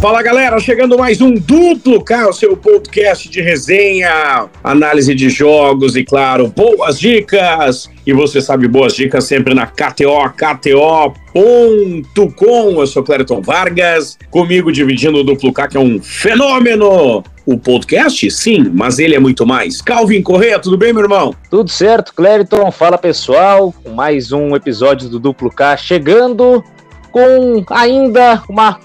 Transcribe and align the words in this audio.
Fala 0.00 0.22
galera, 0.22 0.58
chegando 0.58 0.98
mais 0.98 1.20
um 1.20 1.34
Duplo 1.34 2.02
K, 2.02 2.28
o 2.28 2.32
seu 2.32 2.56
podcast 2.56 3.28
de 3.28 3.40
resenha, 3.40 4.48
análise 4.64 5.14
de 5.14 5.30
jogos 5.30 5.94
e, 5.94 6.02
claro, 6.02 6.48
boas 6.48 6.98
dicas. 6.98 7.88
E 8.04 8.12
você 8.12 8.40
sabe, 8.40 8.66
boas 8.66 8.94
dicas 8.94 9.24
sempre 9.24 9.54
na 9.54 9.66
KTO, 9.66 10.30
KTO.com. 10.36 11.30
Eu 12.80 12.86
sou 12.88 13.04
Clériton 13.04 13.40
Vargas, 13.40 14.18
comigo 14.30 14.72
dividindo 14.72 15.18
o 15.18 15.24
Duplo 15.24 15.52
K, 15.52 15.68
que 15.68 15.76
é 15.76 15.80
um 15.80 16.02
fenômeno. 16.02 17.22
O 17.50 17.58
podcast, 17.58 18.30
sim, 18.30 18.70
mas 18.72 19.00
ele 19.00 19.16
é 19.16 19.18
muito 19.18 19.44
mais. 19.44 19.82
Calvin 19.82 20.22
Correia, 20.22 20.60
tudo 20.60 20.78
bem, 20.78 20.92
meu 20.92 21.02
irmão? 21.02 21.34
Tudo 21.50 21.68
certo, 21.68 22.14
Clériton. 22.14 22.70
Fala 22.70 22.96
pessoal, 22.96 23.74
mais 23.92 24.30
um 24.30 24.54
episódio 24.54 25.08
do 25.08 25.18
Duplo 25.18 25.50
K 25.50 25.76
chegando 25.76 26.62
com 27.10 27.64
ainda 27.68 28.40
uma 28.48 28.78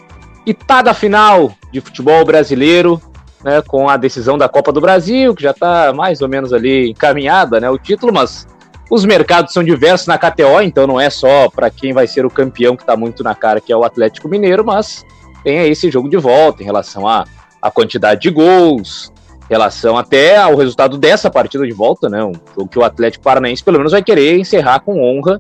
pitada 0.44 0.96
final 0.96 1.54
de 1.72 1.80
futebol 1.80 2.26
brasileiro, 2.26 3.00
né, 3.44 3.62
com 3.62 3.88
a 3.88 3.98
decisão 3.98 4.36
da 4.36 4.50
Copa 4.50 4.72
do 4.72 4.82
Brasil, 4.82 5.36
que 5.36 5.44
já 5.44 5.52
está 5.52 5.94
mais 5.94 6.24
ou 6.24 6.28
menos 6.28 6.52
ali 6.52 6.90
encaminhada, 6.90 7.60
né, 7.60 7.70
o 7.70 7.78
título, 7.78 8.12
mas 8.12 8.48
os 8.90 9.06
mercados 9.06 9.54
são 9.54 9.64
diversos 9.64 10.08
na 10.08 10.18
KTO, 10.18 10.60
então 10.64 10.88
não 10.88 11.00
é 11.00 11.12
só 11.12 11.52
para 11.52 11.70
quem 11.70 11.94
vai 11.94 12.08
ser 12.08 12.26
o 12.26 12.32
campeão 12.32 12.76
que 12.76 12.82
está 12.82 12.98
muito 12.98 13.24
na 13.24 13.36
cara, 13.36 13.62
que 13.62 13.72
é 13.72 13.78
o 13.78 13.84
Atlético 13.84 14.28
Mineiro, 14.28 14.66
mas 14.66 15.06
tem 15.44 15.60
aí 15.60 15.70
esse 15.70 15.92
jogo 15.92 16.10
de 16.10 16.18
volta 16.18 16.64
em 16.64 16.66
relação 16.66 17.08
à, 17.08 17.26
à 17.62 17.72
quantidade 17.72 18.22
de 18.22 18.30
gols, 18.30 19.12
relação 19.50 19.98
até 19.98 20.38
ao 20.38 20.56
resultado 20.56 20.98
dessa 20.98 21.30
partida 21.30 21.66
de 21.66 21.74
volta, 21.74 22.10
né, 22.10 22.24
um 22.24 22.34
jogo 22.56 22.70
que 22.70 22.80
o 22.80 22.84
Atlético 22.84 23.24
Paranaense 23.24 23.64
pelo 23.64 23.78
menos 23.78 23.92
vai 23.92 24.04
querer 24.04 24.40
encerrar 24.40 24.80
com 24.80 25.02
honra, 25.02 25.40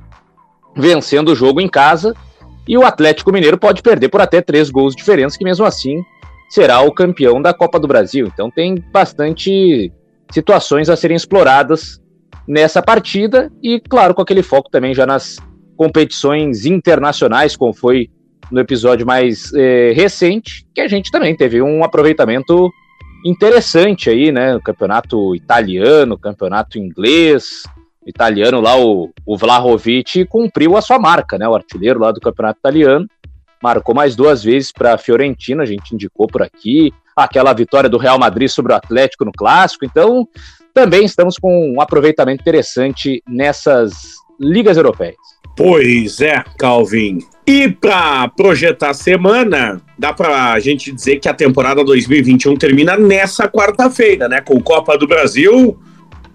vencendo 0.75 1.29
o 1.29 1.35
jogo 1.35 1.61
em 1.61 1.67
casa, 1.67 2.13
e 2.67 2.77
o 2.77 2.85
Atlético 2.85 3.31
Mineiro 3.31 3.57
pode 3.57 3.81
perder 3.81 4.09
por 4.09 4.21
até 4.21 4.41
três 4.41 4.69
gols 4.69 4.95
de 4.95 4.99
diferença, 4.99 5.37
que 5.37 5.43
mesmo 5.43 5.65
assim 5.65 6.03
será 6.49 6.81
o 6.81 6.91
campeão 6.91 7.41
da 7.41 7.53
Copa 7.53 7.79
do 7.79 7.87
Brasil. 7.87 8.27
Então 8.31 8.49
tem 8.49 8.75
bastante 8.91 9.91
situações 10.31 10.89
a 10.89 10.95
serem 10.95 11.15
exploradas 11.15 12.01
nessa 12.47 12.81
partida. 12.81 13.51
E, 13.61 13.79
claro, 13.79 14.15
com 14.15 14.21
aquele 14.21 14.41
foco 14.41 14.69
também 14.69 14.93
já 14.93 15.05
nas 15.05 15.37
competições 15.77 16.65
internacionais, 16.65 17.55
como 17.55 17.73
foi 17.73 18.09
no 18.51 18.59
episódio 18.59 19.05
mais 19.05 19.53
eh, 19.53 19.93
recente, 19.95 20.65
que 20.73 20.81
a 20.81 20.87
gente 20.87 21.11
também 21.11 21.35
teve 21.35 21.61
um 21.61 21.83
aproveitamento 21.83 22.71
interessante 23.25 24.09
aí, 24.09 24.31
né? 24.31 24.59
Campeonato 24.63 25.35
italiano, 25.35 26.17
campeonato 26.17 26.77
inglês, 26.77 27.63
italiano 28.05 28.61
lá, 28.61 28.79
o, 28.79 29.11
o 29.25 29.37
Vlahovic, 29.37 30.25
cumpriu 30.25 30.77
a 30.77 30.81
sua 30.81 30.99
marca, 30.99 31.37
né? 31.37 31.47
O 31.47 31.55
artilheiro 31.55 31.99
lá 31.99 32.11
do 32.11 32.21
campeonato 32.21 32.59
italiano. 32.59 33.07
Marcou 33.63 33.95
mais 33.95 34.15
duas 34.15 34.43
vezes 34.43 34.71
para 34.71 34.93
a 34.93 34.97
Fiorentina, 34.97 35.63
a 35.63 35.65
gente 35.65 35.95
indicou 35.95 36.27
por 36.27 36.43
aqui. 36.43 36.93
Aquela 37.15 37.53
vitória 37.53 37.89
do 37.89 37.97
Real 37.97 38.19
Madrid 38.19 38.49
sobre 38.49 38.73
o 38.73 38.75
Atlético 38.75 39.25
no 39.25 39.31
Clássico. 39.31 39.85
Então, 39.85 40.27
também 40.73 41.05
estamos 41.05 41.37
com 41.39 41.73
um 41.73 41.81
aproveitamento 41.81 42.41
interessante 42.41 43.23
nessas 43.27 44.15
ligas 44.39 44.77
europeias. 44.77 45.15
Pois 45.57 46.19
é, 46.19 46.43
Calvin. 46.59 47.19
E 47.47 47.69
para 47.69 48.27
projetar 48.29 48.89
a 48.89 48.93
semana, 48.93 49.81
dá 49.97 50.11
para 50.11 50.53
a 50.53 50.59
gente 50.59 50.91
dizer 50.91 51.19
que 51.19 51.29
a 51.29 51.33
temporada 51.33 51.83
2021 51.83 52.55
termina 52.55 52.97
nessa 52.97 53.47
quarta-feira, 53.47 54.27
né? 54.27 54.41
Com 54.41 54.59
Copa 54.61 54.97
do 54.97 55.07
Brasil, 55.07 55.77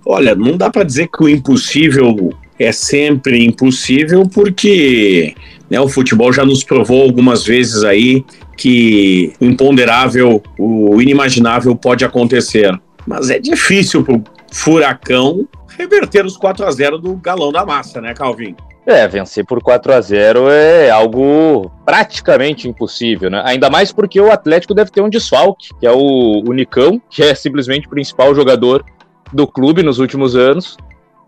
Olha, 0.04 0.34
não 0.34 0.56
dá 0.56 0.70
para 0.70 0.84
dizer 0.84 1.08
que 1.08 1.22
o 1.22 1.28
impossível 1.28 2.32
é 2.58 2.72
sempre 2.72 3.44
impossível, 3.44 4.28
porque 4.28 5.34
né, 5.68 5.80
o 5.80 5.88
futebol 5.88 6.32
já 6.32 6.44
nos 6.44 6.64
provou 6.64 7.02
algumas 7.02 7.44
vezes 7.44 7.84
aí 7.84 8.24
que 8.56 9.32
o 9.40 9.44
imponderável, 9.44 10.42
o 10.58 11.00
inimaginável 11.00 11.74
pode 11.76 12.04
acontecer. 12.04 12.78
Mas 13.06 13.30
é 13.30 13.38
difícil 13.38 14.02
para 14.02 14.16
o 14.16 14.24
Furacão 14.52 15.48
reverter 15.78 16.24
os 16.24 16.36
4 16.36 16.66
a 16.66 16.70
0 16.70 16.98
do 16.98 17.16
galão 17.16 17.52
da 17.52 17.64
massa, 17.64 18.00
né, 18.00 18.12
Calvin? 18.14 18.54
É, 18.90 19.06
vencer 19.06 19.46
por 19.46 19.62
4 19.62 19.92
a 19.92 20.00
0 20.00 20.50
é 20.50 20.90
algo 20.90 21.70
praticamente 21.84 22.68
impossível, 22.68 23.30
né? 23.30 23.40
Ainda 23.46 23.70
mais 23.70 23.92
porque 23.92 24.20
o 24.20 24.32
Atlético 24.32 24.74
deve 24.74 24.90
ter 24.90 25.00
um 25.00 25.08
desfalque, 25.08 25.68
que 25.78 25.86
é 25.86 25.92
o, 25.92 26.42
o 26.44 26.52
Nicão, 26.52 27.00
que 27.08 27.22
é 27.22 27.32
simplesmente 27.32 27.86
o 27.86 27.90
principal 27.90 28.34
jogador 28.34 28.84
do 29.32 29.46
clube 29.46 29.84
nos 29.84 30.00
últimos 30.00 30.34
anos 30.34 30.76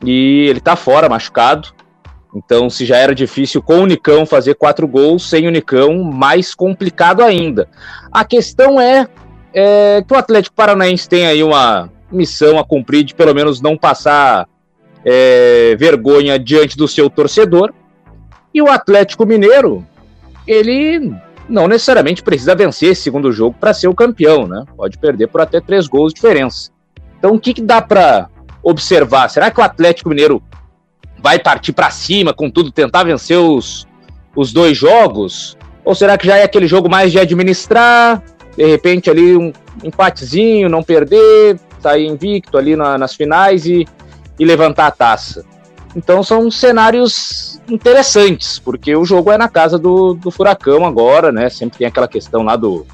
e 0.05 0.47
ele 0.49 0.59
tá 0.59 0.75
fora, 0.75 1.09
machucado. 1.09 1.69
Então, 2.35 2.69
se 2.69 2.85
já 2.85 2.97
era 2.97 3.15
difícil 3.15 3.63
com 3.63 3.79
o 3.81 3.87
Nicão 3.87 4.27
fazer 4.27 4.55
quatro 4.55 4.89
gols, 4.89 5.29
sem 5.29 5.47
o 5.47 5.51
Nicão, 5.51 6.03
mais 6.03 6.57
complicado 6.57 7.23
ainda. 7.23 7.69
A 8.11 8.25
questão 8.25 8.81
é, 8.81 9.07
é 9.55 10.03
que 10.03 10.13
o 10.13 10.17
Atlético 10.17 10.57
Paranaense 10.57 11.09
tem 11.09 11.27
aí 11.27 11.45
uma 11.45 11.89
missão 12.11 12.59
a 12.59 12.65
cumprir 12.65 13.05
de 13.05 13.15
pelo 13.15 13.33
menos 13.33 13.61
não 13.61 13.77
passar 13.77 14.49
é, 15.05 15.77
vergonha 15.77 16.39
diante 16.39 16.77
do 16.77 16.89
seu 16.89 17.09
torcedor. 17.11 17.73
E 18.55 18.61
o 18.61 18.71
Atlético 18.71 19.27
Mineiro, 19.27 19.87
ele 20.47 21.13
não 21.49 21.67
necessariamente 21.67 22.23
precisa 22.23 22.55
vencer 22.55 22.93
esse 22.93 23.03
segundo 23.03 23.33
jogo 23.33 23.57
para 23.59 23.75
ser 23.75 23.89
o 23.89 23.95
campeão, 23.95 24.47
né? 24.47 24.65
Pode 24.77 24.99
perder 24.99 25.29
por 25.29 25.41
até 25.41 25.61
três 25.61 25.87
gols 25.87 26.13
de 26.13 26.21
diferença. 26.21 26.71
Então, 27.19 27.35
o 27.35 27.41
que, 27.41 27.55
que 27.55 27.63
dá 27.63 27.81
para 27.81 28.29
observar? 28.63 29.29
Será 29.29 29.51
que 29.51 29.61
o 29.61 29.63
Atlético 29.63 30.09
Mineiro 30.09 30.43
vai 31.19 31.39
partir 31.39 31.73
para 31.73 31.91
cima 31.91 32.33
com 32.33 32.51
tudo, 32.51 32.71
tentar 32.71 33.05
vencer 33.05 33.39
os, 33.39 33.87
os 34.35 34.53
dois 34.53 34.77
jogos? 34.77 35.57
Ou 35.85 35.95
será 35.95 36.17
que 36.17 36.27
já 36.27 36.37
é 36.37 36.45
aquele 36.45 36.67
jogo 36.67 36.89
mais 36.89 37.13
de 37.13 37.19
administrar, 37.19 38.23
de 38.57 38.67
repente 38.67 39.11
ali 39.11 39.37
um 39.37 39.53
empatezinho, 39.83 40.69
não 40.69 40.83
perder, 40.83 41.59
sair 41.81 42.07
invicto 42.07 42.57
ali 42.57 42.77
na, 42.77 42.97
nas 42.97 43.15
finais 43.15 43.67
e, 43.67 43.87
e 44.43 44.47
levantar 44.47 44.87
a 44.87 44.91
taça? 44.91 45.45
Então 45.95 46.23
são 46.23 46.51
cenários 46.51 47.61
interessantes, 47.69 48.59
porque 48.59 48.97
o 48.97 49.05
jogo 49.05 49.31
é 49.31 49.39
na 49.39 49.49
casa 49.49 49.79
do, 49.79 50.15
do 50.15 50.31
Furacão 50.31 50.85
agora, 50.85 51.31
né? 51.31 51.49
Sempre 51.49 51.79
tem 51.79 51.87
aquela 51.87 52.09
questão 52.09 52.43
lá 52.43 52.57
do, 52.57 52.87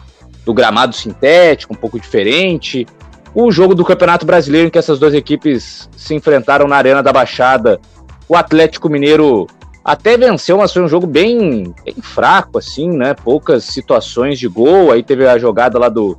do 0.44 0.52
gramado 0.52 0.94
sintético, 0.94 1.74
um 1.74 1.76
pouco 1.76 1.98
diferente 1.98 2.86
o 3.34 3.50
jogo 3.50 3.74
do 3.74 3.84
Campeonato 3.84 4.26
Brasileiro 4.26 4.66
em 4.66 4.70
que 4.70 4.78
essas 4.78 4.98
duas 4.98 5.14
equipes 5.14 5.88
se 5.96 6.14
enfrentaram 6.14 6.66
na 6.66 6.76
Arena 6.76 7.02
da 7.02 7.12
Baixada, 7.12 7.80
o 8.28 8.34
Atlético 8.34 8.88
Mineiro 8.88 9.46
até 9.84 10.16
venceu, 10.16 10.58
mas 10.58 10.72
foi 10.72 10.82
um 10.82 10.88
jogo 10.88 11.06
bem, 11.06 11.72
bem 11.84 11.94
fraco, 12.02 12.58
assim, 12.58 12.90
né? 12.90 13.14
Poucas 13.14 13.64
situações 13.64 14.38
de 14.38 14.48
gol. 14.48 14.92
Aí 14.92 15.02
teve 15.02 15.26
a 15.26 15.38
jogada 15.38 15.78
lá 15.78 15.88
do, 15.88 16.18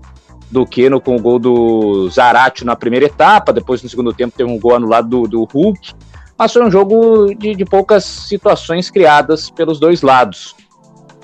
do 0.51 0.65
Keno 0.65 0.99
com 0.99 1.15
o 1.15 1.21
gol 1.21 1.39
do 1.39 2.09
Zarate 2.09 2.65
na 2.65 2.75
primeira 2.75 3.05
etapa, 3.05 3.53
depois 3.53 3.83
no 3.83 3.89
segundo 3.89 4.13
tempo 4.13 4.35
teve 4.35 4.49
um 4.49 4.59
gol 4.59 4.75
anulado 4.75 5.07
do, 5.07 5.27
do 5.27 5.43
Hulk. 5.43 5.93
Mas 6.37 6.53
foi 6.53 6.63
um 6.63 6.71
jogo 6.71 7.33
de, 7.35 7.53
de 7.53 7.65
poucas 7.65 8.05
situações 8.05 8.89
criadas 8.89 9.49
pelos 9.49 9.79
dois 9.79 10.01
lados. 10.01 10.55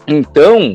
Então, 0.08 0.74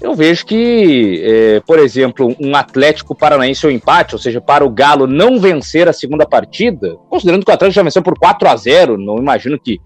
eu 0.00 0.14
vejo 0.14 0.46
que, 0.46 1.22
é, 1.24 1.60
por 1.60 1.78
exemplo, 1.78 2.34
um 2.38 2.54
Atlético 2.54 3.14
Paranaense 3.14 3.66
ou 3.66 3.72
empate, 3.72 4.14
ou 4.14 4.20
seja, 4.20 4.40
para 4.40 4.64
o 4.64 4.70
Galo 4.70 5.06
não 5.06 5.40
vencer 5.40 5.88
a 5.88 5.92
segunda 5.92 6.26
partida, 6.26 6.96
considerando 7.10 7.44
que 7.44 7.50
o 7.50 7.54
Atlético 7.54 7.74
já 7.74 7.82
venceu 7.82 8.02
por 8.02 8.18
4 8.18 8.48
a 8.48 8.56
0 8.56 8.98
não 8.98 9.18
imagino 9.18 9.58
que 9.58 9.80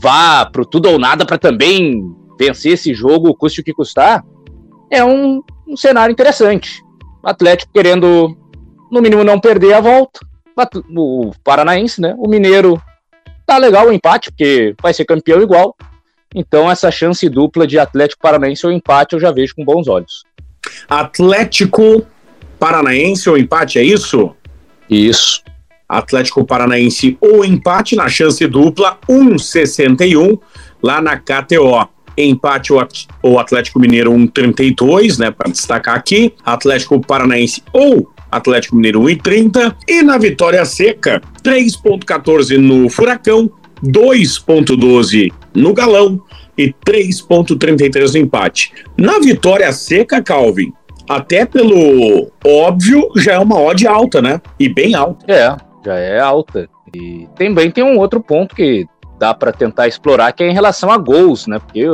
vá 0.00 0.46
pro 0.46 0.64
tudo 0.64 0.88
ou 0.88 0.98
nada 0.98 1.26
para 1.26 1.38
também 1.38 2.02
vencer 2.38 2.72
esse 2.72 2.94
jogo, 2.94 3.34
custe 3.34 3.60
o 3.60 3.64
que 3.64 3.72
custar, 3.72 4.24
é 4.90 5.04
um, 5.04 5.42
um 5.66 5.76
cenário 5.76 6.12
interessante. 6.12 6.85
O 7.26 7.28
Atlético 7.28 7.72
querendo, 7.74 8.36
no 8.88 9.02
mínimo, 9.02 9.24
não 9.24 9.40
perder 9.40 9.72
a 9.72 9.80
volta, 9.80 10.20
o 10.96 11.32
Paranaense, 11.42 12.00
né? 12.00 12.14
O 12.18 12.28
Mineiro 12.28 12.80
tá 13.44 13.58
legal 13.58 13.88
o 13.88 13.92
empate, 13.92 14.30
porque 14.30 14.76
vai 14.80 14.94
ser 14.94 15.04
campeão 15.04 15.42
igual. 15.42 15.74
Então, 16.32 16.70
essa 16.70 16.88
chance 16.88 17.28
dupla 17.28 17.66
de 17.66 17.80
Atlético 17.80 18.22
Paranaense 18.22 18.64
ou 18.64 18.70
empate 18.70 19.14
eu 19.14 19.20
já 19.20 19.32
vejo 19.32 19.56
com 19.56 19.64
bons 19.64 19.88
olhos. 19.88 20.22
Atlético 20.88 22.06
Paranaense 22.60 23.28
ou 23.28 23.36
empate, 23.36 23.80
é 23.80 23.82
isso? 23.82 24.32
Isso. 24.88 25.42
Atlético 25.88 26.44
Paranaense 26.44 27.18
ou 27.20 27.44
empate 27.44 27.96
na 27.96 28.08
chance 28.08 28.46
dupla 28.46 29.00
1,61 29.08 30.38
lá 30.80 31.02
na 31.02 31.18
KTO. 31.18 31.88
Empate 32.16 32.72
ou 33.22 33.38
Atlético 33.38 33.78
Mineiro 33.78 34.12
1,32, 34.12 35.18
né? 35.18 35.30
Para 35.30 35.50
destacar 35.50 35.96
aqui. 35.96 36.32
Atlético 36.44 37.00
Paranaense 37.00 37.62
ou 37.72 38.10
Atlético 38.30 38.76
Mineiro 38.76 39.00
1,30. 39.02 39.74
E 39.88 40.02
na 40.02 40.18
vitória 40.18 40.64
seca, 40.64 41.20
3,14 41.42 42.56
no 42.58 42.88
Furacão, 42.88 43.50
2,12 43.84 45.32
no 45.54 45.72
galão 45.72 46.20
e 46.56 46.74
3,33 46.86 48.12
no 48.12 48.18
empate. 48.18 48.72
Na 48.96 49.18
vitória 49.18 49.70
seca, 49.72 50.22
Calvin, 50.22 50.72
até 51.08 51.44
pelo 51.44 52.30
óbvio, 52.44 53.10
já 53.16 53.34
é 53.34 53.38
uma 53.38 53.60
odd 53.60 53.86
alta, 53.86 54.20
né? 54.20 54.40
E 54.58 54.68
bem 54.68 54.94
alta. 54.94 55.24
É, 55.30 55.56
já 55.84 55.94
é 55.94 56.18
alta. 56.18 56.68
E 56.94 57.28
também 57.36 57.70
tem 57.70 57.84
um 57.84 57.98
outro 57.98 58.20
ponto 58.20 58.54
que 58.54 58.86
dá 59.18 59.34
para 59.34 59.52
tentar 59.52 59.88
explorar, 59.88 60.32
que 60.32 60.42
é 60.42 60.48
em 60.48 60.54
relação 60.54 60.90
a 60.90 60.98
gols, 60.98 61.46
né? 61.46 61.58
Porque 61.58 61.84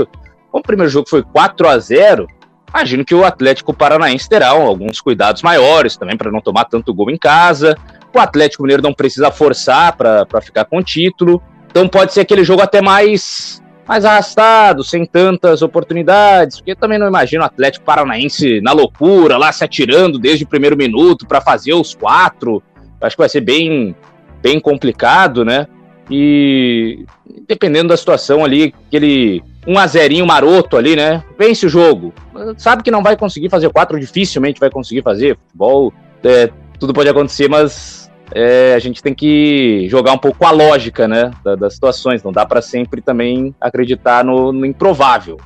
como 0.51 0.61
o 0.61 0.67
primeiro 0.67 0.91
jogo 0.91 1.09
foi 1.09 1.23
4 1.23 1.69
a 1.69 1.79
0 1.79 2.27
imagino 2.69 3.05
que 3.05 3.15
o 3.15 3.25
Atlético 3.25 3.75
Paranaense 3.75 4.29
terá 4.29 4.49
alguns 4.49 5.01
cuidados 5.01 5.43
maiores 5.43 5.97
também 5.97 6.17
para 6.17 6.31
não 6.31 6.41
tomar 6.41 6.65
tanto 6.65 6.95
gol 6.95 7.11
em 7.11 7.19
casa. 7.19 7.77
O 8.15 8.19
Atlético 8.19 8.63
Mineiro 8.63 8.83
não 8.83 8.95
precisa 8.95 9.31
forçar 9.31 9.95
para 9.95 10.41
ficar 10.41 10.65
com 10.65 10.79
o 10.79 10.83
título. 10.83 11.43
Então 11.71 11.87
pode 11.87 12.13
ser 12.13 12.21
aquele 12.21 12.45
jogo 12.45 12.63
até 12.63 12.81
mais 12.81 13.63
mais 13.87 14.05
arrastado, 14.05 14.85
sem 14.85 15.05
tantas 15.05 15.61
oportunidades, 15.61 16.59
porque 16.59 16.75
também 16.75 16.99
não 16.99 17.09
imagino 17.09 17.43
o 17.43 17.47
Atlético 17.47 17.85
Paranaense 17.85 18.61
na 18.61 18.73
loucura, 18.73 19.37
lá 19.37 19.51
se 19.51 19.65
atirando 19.65 20.19
desde 20.21 20.45
o 20.45 20.49
primeiro 20.49 20.77
minuto 20.77 21.27
para 21.27 21.41
fazer 21.41 21.75
os 21.75 21.95
quatro. 21.95 22.63
Acho 23.01 23.17
que 23.17 23.23
vai 23.23 23.29
ser 23.29 23.41
bem, 23.41 23.95
bem 24.41 24.61
complicado, 24.61 25.45
né? 25.45 25.67
E 26.15 27.07
dependendo 27.49 27.89
da 27.89 27.97
situação 27.97 28.45
ali, 28.45 28.75
aquele 28.87 29.43
um 29.67 29.79
a 29.79 29.87
zerinho 29.87 30.27
maroto 30.27 30.77
ali, 30.77 30.95
né? 30.95 31.25
Vence 31.39 31.65
o 31.65 31.71
jogo. 31.71 32.13
Sabe 32.59 32.83
que 32.83 32.91
não 32.91 33.03
vai 33.03 33.17
conseguir 33.17 33.49
fazer 33.49 33.71
quatro, 33.71 33.99
dificilmente 33.99 34.61
vai 34.61 34.69
conseguir 34.69 35.01
fazer. 35.01 35.39
Futebol, 35.39 35.93
é, 36.23 36.51
tudo 36.79 36.93
pode 36.93 37.09
acontecer, 37.09 37.49
mas 37.49 38.11
é, 38.35 38.75
a 38.75 38.79
gente 38.79 39.03
tem 39.03 39.15
que 39.15 39.87
jogar 39.89 40.13
um 40.13 40.19
pouco 40.19 40.45
a 40.45 40.51
lógica, 40.51 41.09
né? 41.09 41.31
Da, 41.43 41.55
das 41.55 41.73
situações. 41.73 42.23
Não 42.23 42.31
dá 42.31 42.45
para 42.45 42.61
sempre 42.61 43.01
também 43.01 43.55
acreditar 43.59 44.23
no, 44.23 44.53
no 44.53 44.67
improvável. 44.67 45.39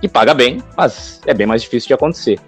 Que 0.00 0.08
paga 0.08 0.34
bem, 0.34 0.58
mas 0.76 1.20
é 1.26 1.32
bem 1.32 1.46
mais 1.46 1.62
difícil 1.62 1.86
de 1.86 1.94
acontecer. 1.94 2.40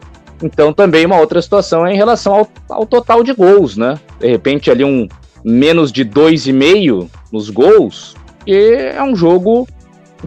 Então 0.43 0.73
também 0.73 1.07
uma 1.07 1.21
outra 1.21 1.41
situação 1.41 1.87
é 1.87 1.93
em 1.93 1.97
relação 1.97 2.35
ao, 2.35 2.49
ao 2.69 2.87
total 2.87 3.23
de 3.23 3.33
gols, 3.33 3.77
né? 3.77 3.99
De 4.19 4.29
repente 4.29 4.71
ali 4.71 4.83
um 4.83 5.07
menos 5.45 5.91
de 5.93 6.05
2,5 6.05 7.09
nos 7.33 7.51
gols, 7.51 8.15
e 8.47 8.55
é 8.55 9.03
um 9.03 9.15
jogo 9.15 9.69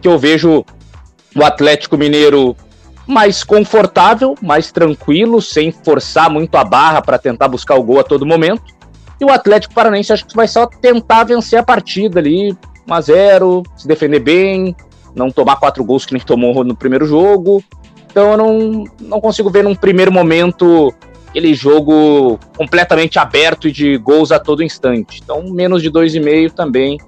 que 0.02 0.08
eu 0.08 0.18
vejo 0.18 0.66
o 1.36 1.44
Atlético 1.44 1.98
Mineiro 1.98 2.56
mais 3.06 3.44
confortável, 3.44 4.36
mais 4.42 4.72
tranquilo, 4.72 5.42
sem 5.42 5.72
forçar 5.72 6.30
muito 6.30 6.56
a 6.56 6.64
barra 6.64 7.02
para 7.02 7.18
tentar 7.18 7.48
buscar 7.48 7.76
o 7.76 7.84
gol 7.84 8.00
a 8.00 8.04
todo 8.04 8.26
momento. 8.26 8.64
E 9.20 9.26
o 9.26 9.32
Atlético 9.32 9.74
Paranaense 9.74 10.14
acho 10.14 10.26
que 10.26 10.36
vai 10.36 10.48
só 10.48 10.66
tentar 10.66 11.26
vencer 11.26 11.60
a 11.60 11.64
partida 11.64 12.20
ali, 12.20 12.56
1 12.88 12.94
a 12.94 13.02
0, 13.02 13.64
se 13.76 13.88
defender 13.88 14.20
bem, 14.20 14.76
não 15.16 15.32
tomar 15.32 15.58
quatro 15.58 15.84
gols 15.84 16.06
que 16.06 16.14
nem 16.14 16.22
tomou 16.22 16.64
no 16.64 16.76
primeiro 16.76 17.06
jogo. 17.06 17.64
Então 18.10 18.32
eu 18.32 18.38
não, 18.38 18.84
não 19.00 19.22
consigo 19.22 19.50
ver 19.50 19.64
num 19.64 19.76
primeiro 19.76 20.12
momento 20.12 20.94
aquele 21.34 21.56
jogo 21.56 22.40
completamente 22.56 23.18
aberto 23.18 23.68
e 23.68 23.72
de 23.72 23.98
gols 23.98 24.32
a 24.32 24.38
todo 24.38 24.62
instante. 24.62 25.20
Então 25.24 25.52
menos 25.52 25.82
de 25.82 25.90
2,5 25.90 26.52
também 26.52 27.00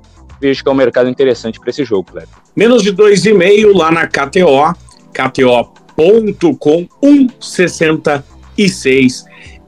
vejo 0.41 0.63
que 0.63 0.69
é 0.69 0.71
um 0.71 0.75
mercado 0.75 1.07
interessante 1.07 1.59
para 1.59 1.69
esse 1.69 1.85
jogo, 1.85 2.11
Cleber. 2.11 2.29
Menos 2.55 2.81
de 2.81 2.91
2,5 2.91 3.77
lá 3.77 3.91
na 3.91 4.07
KTO, 4.07 4.73
kto.com, 5.13 6.87
1,66 7.03 9.25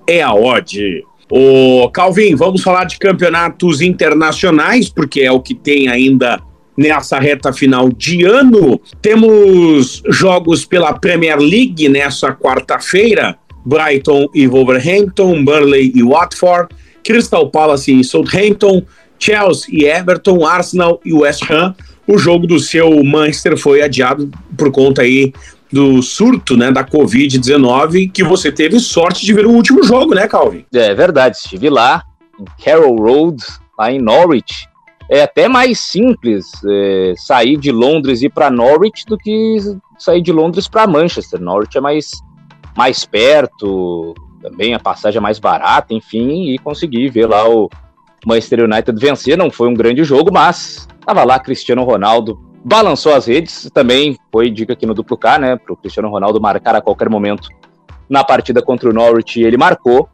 é 0.07 0.23
a 0.23 0.33
odd. 0.33 1.03
O 1.31 1.87
Calvin, 1.91 2.33
vamos 2.35 2.63
falar 2.63 2.85
de 2.85 2.97
campeonatos 2.97 3.79
internacionais, 3.81 4.89
porque 4.89 5.21
é 5.21 5.31
o 5.31 5.39
que 5.39 5.53
tem 5.53 5.87
ainda 5.87 6.41
nessa 6.75 7.19
reta 7.19 7.53
final 7.53 7.89
de 7.89 8.23
ano. 8.23 8.81
Temos 9.01 10.01
jogos 10.09 10.65
pela 10.65 10.93
Premier 10.93 11.37
League 11.37 11.87
nessa 11.89 12.33
quarta-feira: 12.33 13.37
Brighton 13.67 14.27
e 14.33 14.47
Wolverhampton, 14.47 15.43
Burnley 15.43 15.91
e 15.93 16.01
Watford, 16.01 16.73
Crystal 17.03 17.49
Palace 17.49 17.99
e 17.99 18.03
Southampton, 18.03 18.83
Chelsea 19.19 19.69
e 19.71 19.85
Everton, 19.85 20.45
Arsenal 20.45 21.01
e 21.03 21.13
West 21.13 21.43
Ham. 21.51 21.75
O 22.07 22.17
jogo 22.17 22.47
do 22.47 22.59
seu 22.59 23.03
Manchester 23.03 23.57
foi 23.57 23.81
adiado 23.81 24.31
por 24.57 24.71
conta 24.71 25.01
aí 25.01 25.33
do 25.71 26.01
surto, 26.01 26.55
né, 26.55 26.71
da 26.71 26.83
Covid-19, 26.83 28.09
que 28.09 28.23
você 28.23 28.49
teve 28.49 28.79
sorte 28.79 29.25
de 29.25 29.33
ver 29.33 29.45
o 29.45 29.51
último 29.51 29.83
jogo, 29.83 30.15
né, 30.15 30.25
Calvin? 30.25 30.65
É 30.73 30.93
verdade, 30.93 31.35
estive 31.35 31.69
lá, 31.69 32.03
em 32.39 32.45
Carroll 32.63 32.95
Road, 32.95 33.43
lá 33.77 33.91
em 33.91 33.99
Norwich. 33.99 34.65
É 35.09 35.23
até 35.23 35.49
mais 35.49 35.79
simples 35.79 36.45
é, 36.65 37.13
sair 37.17 37.57
de 37.57 37.71
Londres 37.71 38.21
e 38.21 38.25
ir 38.25 38.29
para 38.29 38.49
Norwich 38.49 39.05
do 39.05 39.17
que 39.17 39.57
sair 39.97 40.21
de 40.21 40.31
Londres 40.31 40.67
para 40.67 40.87
Manchester. 40.87 41.39
Norwich 41.39 41.77
é 41.77 41.81
mais, 41.81 42.11
mais 42.77 43.03
perto, 43.03 44.13
também 44.41 44.73
a 44.73 44.79
passagem 44.79 45.17
é 45.17 45.21
mais 45.21 45.39
barata, 45.39 45.93
enfim, 45.93 46.51
e 46.51 46.57
consegui 46.59 47.09
ver 47.09 47.25
lá 47.25 47.49
o, 47.49 47.69
Manchester 48.25 48.65
United 48.65 48.99
vencer, 48.99 49.37
não 49.37 49.51
foi 49.51 49.67
um 49.67 49.73
grande 49.73 50.03
jogo, 50.03 50.31
mas 50.33 50.87
estava 50.99 51.23
lá 51.23 51.39
Cristiano 51.39 51.83
Ronaldo, 51.83 52.39
balançou 52.63 53.13
as 53.13 53.25
redes, 53.25 53.69
também 53.73 54.17
foi 54.31 54.49
dica 54.49 54.73
aqui 54.73 54.85
no 54.85 54.93
duplo 54.93 55.17
K, 55.17 55.39
né, 55.39 55.55
para 55.55 55.73
o 55.73 55.77
Cristiano 55.77 56.09
Ronaldo 56.09 56.41
marcar 56.41 56.75
a 56.75 56.81
qualquer 56.81 57.09
momento 57.09 57.47
na 58.09 58.23
partida 58.23 58.61
contra 58.61 58.89
o 58.89 58.93
Norwich, 58.93 59.41
ele 59.41 59.57
marcou, 59.57 60.09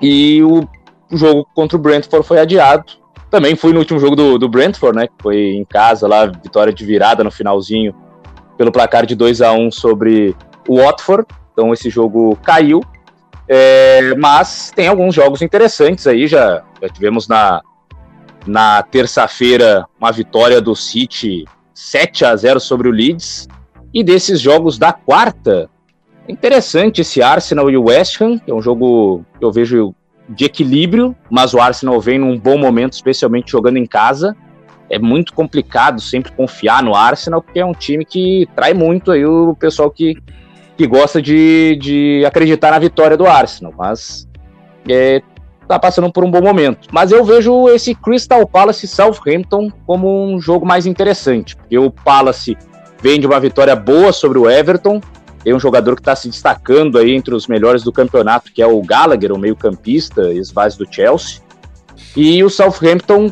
e 0.00 0.42
o 0.42 0.66
jogo 1.10 1.46
contra 1.54 1.76
o 1.76 1.80
Brentford 1.80 2.26
foi 2.26 2.38
adiado, 2.38 2.92
também 3.30 3.56
fui 3.56 3.72
no 3.72 3.80
último 3.80 3.98
jogo 3.98 4.16
do, 4.16 4.38
do 4.38 4.48
Brentford, 4.48 4.96
né, 4.96 5.06
que 5.06 5.14
foi 5.22 5.36
em 5.36 5.64
casa 5.64 6.06
lá, 6.08 6.26
vitória 6.26 6.72
de 6.72 6.84
virada 6.84 7.24
no 7.24 7.30
finalzinho, 7.30 7.94
pelo 8.56 8.72
placar 8.72 9.04
de 9.04 9.14
2 9.14 9.42
a 9.42 9.52
1 9.52 9.70
sobre 9.70 10.34
o 10.68 10.76
Watford, 10.76 11.26
então 11.54 11.72
esse 11.72 11.88
jogo 11.88 12.36
caiu, 12.42 12.82
é, 13.48 14.14
mas 14.16 14.70
tem 14.74 14.88
alguns 14.88 15.14
jogos 15.14 15.40
interessantes 15.40 16.06
aí, 16.06 16.26
já, 16.26 16.62
já 16.82 16.88
tivemos 16.88 17.26
na, 17.26 17.62
na 18.46 18.82
terça-feira 18.82 19.86
uma 19.98 20.12
vitória 20.12 20.60
do 20.60 20.74
City 20.74 21.44
7 21.72 22.24
a 22.24 22.36
0 22.36 22.60
sobre 22.60 22.88
o 22.88 22.92
Leeds. 22.92 23.48
E 23.92 24.02
desses 24.02 24.40
jogos 24.40 24.76
da 24.76 24.92
quarta, 24.92 25.70
é 26.26 26.32
interessante 26.32 27.00
esse 27.00 27.22
Arsenal 27.22 27.70
e 27.70 27.76
o 27.76 27.84
West 27.84 28.20
Ham, 28.20 28.38
que 28.38 28.50
é 28.50 28.54
um 28.54 28.62
jogo 28.62 29.24
que 29.38 29.44
eu 29.44 29.52
vejo 29.52 29.94
de 30.28 30.46
equilíbrio, 30.46 31.14
mas 31.30 31.54
o 31.54 31.60
Arsenal 31.60 32.00
vem 32.00 32.18
num 32.18 32.38
bom 32.38 32.58
momento, 32.58 32.94
especialmente 32.94 33.52
jogando 33.52 33.76
em 33.76 33.86
casa. 33.86 34.34
É 34.90 34.98
muito 34.98 35.32
complicado 35.32 36.00
sempre 36.00 36.32
confiar 36.32 36.82
no 36.82 36.94
Arsenal, 36.94 37.42
porque 37.42 37.60
é 37.60 37.64
um 37.64 37.72
time 37.72 38.04
que 38.04 38.48
trai 38.54 38.74
muito 38.74 39.12
aí 39.12 39.24
o 39.24 39.54
pessoal 39.54 39.90
que 39.90 40.16
que 40.76 40.86
gosta 40.86 41.22
de, 41.22 41.76
de 41.80 42.24
acreditar 42.26 42.70
na 42.70 42.78
vitória 42.78 43.16
do 43.16 43.26
Arsenal, 43.26 43.72
mas 43.76 44.28
é, 44.88 45.22
tá 45.68 45.78
passando 45.78 46.12
por 46.12 46.24
um 46.24 46.30
bom 46.30 46.42
momento. 46.42 46.88
Mas 46.92 47.12
eu 47.12 47.24
vejo 47.24 47.68
esse 47.68 47.94
Crystal 47.94 48.46
Palace 48.46 48.86
Southampton 48.86 49.70
como 49.86 50.26
um 50.26 50.40
jogo 50.40 50.66
mais 50.66 50.86
interessante, 50.86 51.56
porque 51.56 51.78
o 51.78 51.90
Palace 51.90 52.56
vem 53.00 53.20
de 53.20 53.26
uma 53.26 53.38
vitória 53.38 53.76
boa 53.76 54.12
sobre 54.12 54.38
o 54.38 54.50
Everton, 54.50 55.00
tem 55.44 55.54
um 55.54 55.60
jogador 55.60 55.94
que 55.94 56.00
está 56.00 56.16
se 56.16 56.28
destacando 56.28 56.98
aí 56.98 57.14
entre 57.14 57.34
os 57.34 57.46
melhores 57.46 57.82
do 57.82 57.92
campeonato, 57.92 58.50
que 58.50 58.62
é 58.62 58.66
o 58.66 58.80
Gallagher, 58.80 59.30
o 59.30 59.38
meio-campista, 59.38 60.32
ex-base 60.32 60.78
do 60.78 60.90
Chelsea. 60.90 61.42
E 62.16 62.42
o 62.42 62.48
Southampton 62.48 63.30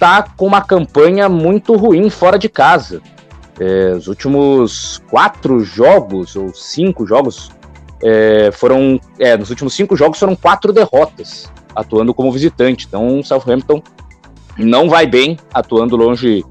tá 0.00 0.22
com 0.22 0.46
uma 0.46 0.62
campanha 0.62 1.28
muito 1.28 1.76
ruim 1.76 2.08
fora 2.08 2.38
de 2.38 2.48
casa. 2.48 3.02
É, 3.60 3.92
os 3.92 4.08
últimos 4.08 5.02
quatro 5.10 5.60
jogos, 5.60 6.36
ou 6.36 6.54
cinco 6.54 7.06
jogos, 7.06 7.50
é, 8.02 8.50
foram. 8.52 9.00
É, 9.18 9.36
nos 9.36 9.50
últimos 9.50 9.74
cinco 9.74 9.96
jogos 9.96 10.18
foram 10.18 10.34
quatro 10.34 10.72
derrotas, 10.72 11.50
atuando 11.74 12.12
como 12.12 12.32
visitante. 12.32 12.86
Então 12.86 13.20
o 13.20 13.24
Southampton 13.24 13.82
não 14.58 14.88
vai 14.88 15.06
bem 15.06 15.38
atuando 15.52 15.96
longe 15.96 16.44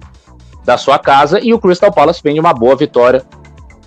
da 0.64 0.78
sua 0.78 1.00
casa 1.00 1.40
e 1.42 1.54
o 1.54 1.60
Crystal 1.60 1.92
Palace 1.92 2.22
vem 2.24 2.36
de 2.36 2.40
uma 2.40 2.54
boa 2.54 2.76
vitória 2.76 3.26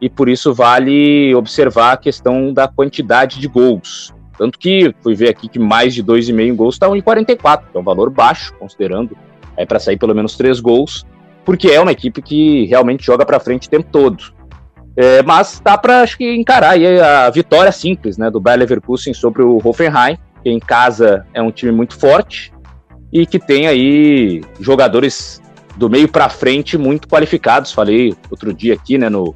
e 0.01 0.09
por 0.09 0.29
isso 0.29 0.53
vale 0.53 1.33
observar 1.35 1.93
a 1.93 1.97
questão 1.97 2.53
da 2.53 2.67
quantidade 2.67 3.39
de 3.39 3.47
gols. 3.47 4.13
Tanto 4.37 4.59
que 4.59 4.93
fui 5.01 5.15
ver 5.15 5.29
aqui 5.29 5.47
que 5.47 5.59
mais 5.59 5.93
de 5.93 6.03
2,5 6.03 6.55
gols 6.55 6.75
está 6.75 6.87
1,44, 6.87 7.63
que 7.71 7.77
é 7.77 7.79
um 7.79 7.83
valor 7.83 8.09
baixo, 8.09 8.53
considerando 8.59 9.15
é 9.57 9.65
para 9.65 9.79
sair 9.79 9.97
pelo 9.97 10.13
menos 10.13 10.35
3 10.35 10.59
gols, 10.59 11.05
porque 11.45 11.69
é 11.69 11.79
uma 11.79 11.91
equipe 11.91 12.21
que 12.21 12.65
realmente 12.65 13.05
joga 13.05 13.25
para 13.25 13.39
frente 13.39 13.67
o 13.67 13.71
tempo 13.71 13.87
todo. 13.91 14.34
É, 14.97 15.21
mas 15.23 15.61
dá 15.63 15.77
para 15.77 16.01
acho 16.01 16.17
que 16.17 16.35
encarar 16.35 16.75
a 16.75 17.29
vitória 17.29 17.71
simples 17.71 18.17
né, 18.17 18.31
do 18.31 18.39
Bayer 18.39 18.59
Leverkusen 18.59 19.13
sobre 19.13 19.43
o 19.43 19.59
Hoffenheim, 19.63 20.17
que 20.41 20.49
em 20.49 20.59
casa 20.59 21.25
é 21.33 21.41
um 21.41 21.51
time 21.51 21.71
muito 21.71 21.97
forte 21.99 22.53
e 23.11 23.25
que 23.25 23.37
tem 23.37 23.67
aí 23.67 24.41
jogadores 24.59 25.41
do 25.75 25.89
meio 25.89 26.07
para 26.07 26.29
frente 26.29 26.77
muito 26.77 27.07
qualificados. 27.07 27.73
Falei 27.73 28.15
outro 28.31 28.53
dia 28.53 28.73
aqui, 28.73 28.97
né, 28.97 29.09
no, 29.09 29.35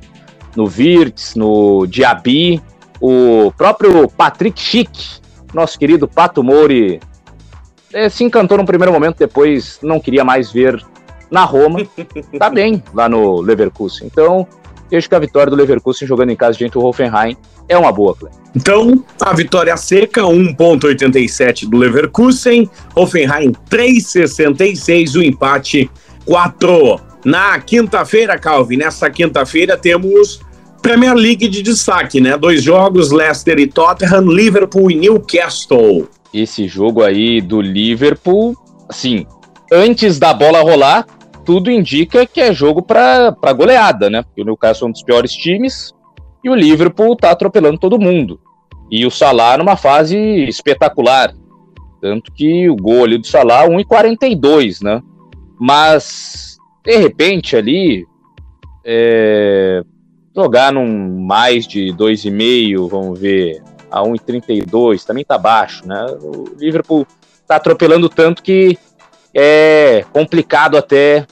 no 0.55 0.65
Virtus, 0.65 1.35
no 1.35 1.85
Diaby, 1.85 2.61
o 3.01 3.51
próprio 3.57 4.07
Patrick 4.07 4.59
Schick, 4.59 5.19
nosso 5.53 5.77
querido 5.77 6.07
Pato 6.07 6.41
Mori, 6.41 7.01
é, 7.93 8.07
se 8.07 8.23
encantou 8.23 8.57
no 8.57 8.65
primeiro 8.65 8.93
momento, 8.93 9.17
depois 9.17 9.79
não 9.81 9.99
queria 9.99 10.23
mais 10.23 10.51
ver 10.51 10.81
na 11.29 11.43
Roma. 11.43 11.79
tá 12.37 12.49
bem 12.49 12.83
lá 12.93 13.09
no 13.09 13.41
Leverkusen. 13.41 14.07
Então, 14.07 14.47
vejo 14.89 15.07
que 15.07 15.15
a 15.15 15.19
vitória 15.19 15.49
do 15.49 15.55
Leverkusen 15.55 16.07
jogando 16.07 16.31
em 16.31 16.35
casa 16.35 16.57
diante 16.57 16.73
do 16.73 16.83
Hoffenheim 16.83 17.37
é 17.67 17.77
uma 17.77 17.91
boa, 17.91 18.15
Clé. 18.15 18.31
Então, 18.55 19.03
a 19.21 19.33
vitória 19.33 19.75
seca, 19.77 20.21
1,87 20.23 21.69
do 21.69 21.77
Leverkusen, 21.77 22.69
Hoffenheim 22.95 23.51
3,66, 23.69 25.15
o 25.15 25.23
empate 25.23 25.89
4. 26.25 26.99
Na 27.23 27.59
quinta-feira, 27.59 28.39
Calvin, 28.39 28.77
nessa 28.77 29.09
quinta-feira 29.09 29.77
temos 29.77 30.39
Premier 30.81 31.13
League 31.13 31.47
de 31.47 31.61
destaque, 31.61 32.21
né? 32.21 32.37
Dois 32.37 32.63
jogos, 32.63 33.11
Leicester 33.11 33.59
e 33.59 33.67
Tottenham, 33.67 34.21
Liverpool 34.21 34.89
e 34.89 34.95
Newcastle. 34.95 36.07
Esse 36.33 36.67
jogo 36.67 37.03
aí 37.03 37.41
do 37.41 37.61
Liverpool, 37.61 38.55
assim, 38.87 39.25
antes 39.71 40.17
da 40.17 40.33
bola 40.33 40.61
rolar, 40.61 41.05
tudo 41.45 41.71
indica 41.71 42.25
que 42.25 42.41
é 42.41 42.53
jogo 42.53 42.81
para 42.81 43.53
goleada, 43.55 44.09
né? 44.09 44.23
Porque 44.23 44.41
o 44.41 44.45
Newcastle 44.45 44.87
é 44.87 44.89
um 44.89 44.91
dos 44.91 45.03
piores 45.03 45.33
times 45.33 45.93
e 46.43 46.49
o 46.49 46.55
Liverpool 46.55 47.15
tá 47.15 47.31
atropelando 47.31 47.79
todo 47.79 47.99
mundo. 47.99 48.39
E 48.91 49.05
o 49.05 49.11
Salah 49.11 49.57
numa 49.57 49.75
fase 49.75 50.17
espetacular. 50.45 51.33
Tanto 52.01 52.31
que 52.31 52.69
o 52.69 52.75
gol 52.75 53.03
ali 53.03 53.17
do 53.17 53.27
Salah 53.27 53.67
1,42, 53.67 54.81
né? 54.81 55.01
Mas, 55.59 56.57
de 56.83 56.97
repente 56.97 57.55
ali, 57.55 58.07
é, 58.85 59.83
jogar 60.35 60.71
num 60.71 61.25
mais 61.25 61.67
de 61.67 61.93
2,5, 61.93 62.89
vamos 62.89 63.19
ver, 63.19 63.61
a 63.91 64.01
1,32, 64.01 65.03
também 65.03 65.25
tá 65.25 65.37
baixo, 65.37 65.85
né? 65.85 66.05
O 66.21 66.45
Liverpool 66.57 67.05
tá 67.45 67.57
atropelando 67.57 68.07
tanto 68.07 68.41
que 68.41 68.77
é 69.33 70.05
complicado 70.11 70.77
até 70.77 71.25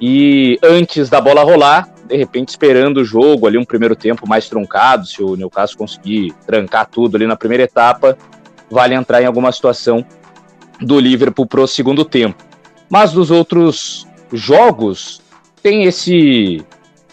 e 0.00 0.58
antes 0.62 1.08
da 1.08 1.20
bola 1.20 1.42
rolar, 1.42 1.88
de 2.06 2.16
repente 2.16 2.48
esperando 2.48 2.98
o 2.98 3.04
jogo 3.04 3.46
ali 3.46 3.58
um 3.58 3.64
primeiro 3.64 3.94
tempo 3.94 4.28
mais 4.28 4.48
truncado, 4.48 5.06
se 5.06 5.22
o 5.22 5.36
Newcastle 5.36 5.78
conseguir 5.78 6.32
trancar 6.46 6.86
tudo 6.86 7.16
ali 7.16 7.26
na 7.26 7.36
primeira 7.36 7.64
etapa, 7.64 8.16
vale 8.70 8.94
entrar 8.94 9.22
em 9.22 9.26
alguma 9.26 9.52
situação 9.52 10.04
do 10.80 10.98
Liverpool 10.98 11.46
pro 11.46 11.66
segundo 11.66 12.04
tempo. 12.04 12.42
Mas 12.88 13.12
dos 13.12 13.30
outros 13.30 14.06
jogos, 14.32 15.20
tem 15.62 15.84
esse 15.84 16.64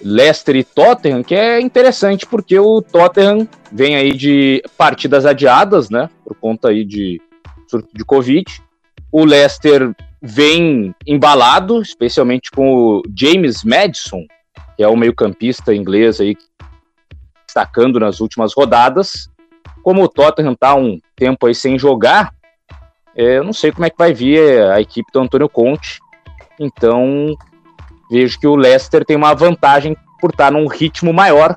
Leicester 0.02 0.56
e 0.56 0.64
Tottenham, 0.64 1.24
que 1.24 1.36
é 1.36 1.60
interessante 1.60 2.26
porque 2.26 2.58
o 2.58 2.82
Tottenham 2.82 3.48
vem 3.72 3.96
aí 3.96 4.14
de 4.14 4.64
partidas 4.78 5.26
adiadas, 5.26 5.90
né, 5.90 6.10
por 6.24 6.36
conta 6.36 6.70
aí 6.70 6.86
de 6.86 7.22
surto 7.68 7.90
de 7.94 8.06
Covid. 8.06 8.46
O 9.12 9.26
Leicester 9.26 9.94
vem 10.22 10.96
embalado, 11.06 11.82
especialmente 11.82 12.50
com 12.52 12.74
o 12.74 13.04
James 13.16 13.64
Madison, 13.64 14.26
que 14.76 14.84
é 14.84 14.88
o 14.88 14.96
meio-campista 14.96 15.74
inglês 15.74 16.20
aí 16.20 16.36
destacando 17.46 18.00
nas 18.00 18.20
últimas 18.20 18.54
rodadas. 18.54 19.30
Como 19.84 20.04
o 20.04 20.10
Tottenham 20.10 20.56
tá 20.56 20.76
um 20.76 21.00
tempo 21.16 21.48
aí 21.48 21.56
sem 21.56 21.78
jogar, 21.80 22.34
é, 23.16 23.38
eu 23.38 23.44
não 23.44 23.54
sei 23.54 23.72
como 23.72 23.86
é 23.86 23.90
que 23.90 23.98
vai 23.98 24.14
vir 24.14 24.62
a 24.72 24.80
equipe 24.82 25.12
do 25.12 25.20
Antônio 25.20 25.50
Conte. 25.50 26.00
Então, 26.60 27.36
vejo 28.12 28.40
que 28.40 28.48
o 28.48 28.56
Leicester 28.56 29.06
tem 29.06 29.16
uma 29.16 29.34
vantagem 29.34 29.96
por 30.20 30.32
estar 30.32 30.52
num 30.52 30.68
ritmo 30.68 31.14
maior 31.14 31.56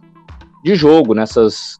de 0.63 0.75
jogo 0.75 1.15
nessas 1.15 1.79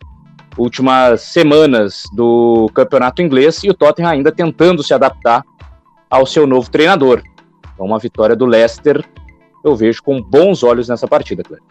últimas 0.57 1.23
semanas 1.23 2.03
do 2.13 2.71
campeonato 2.75 3.23
inglês 3.23 3.63
e 3.63 3.71
o 3.71 3.75
Tottenham 3.75 4.11
ainda 4.11 4.33
tentando 4.33 4.83
se 4.83 4.93
adaptar 4.93 5.45
ao 6.11 6.27
seu 6.27 6.47
novo 6.47 6.71
treinador. 6.71 7.23
Então, 7.73 7.87
uma 7.87 7.99
vitória 7.99 8.35
do 8.35 8.45
Leicester 8.45 9.05
eu 9.63 9.77
vejo 9.77 10.03
com 10.03 10.21
bons 10.21 10.63
olhos 10.63 10.89
nessa 10.89 11.07
partida, 11.07 11.43
Cleber. 11.43 11.63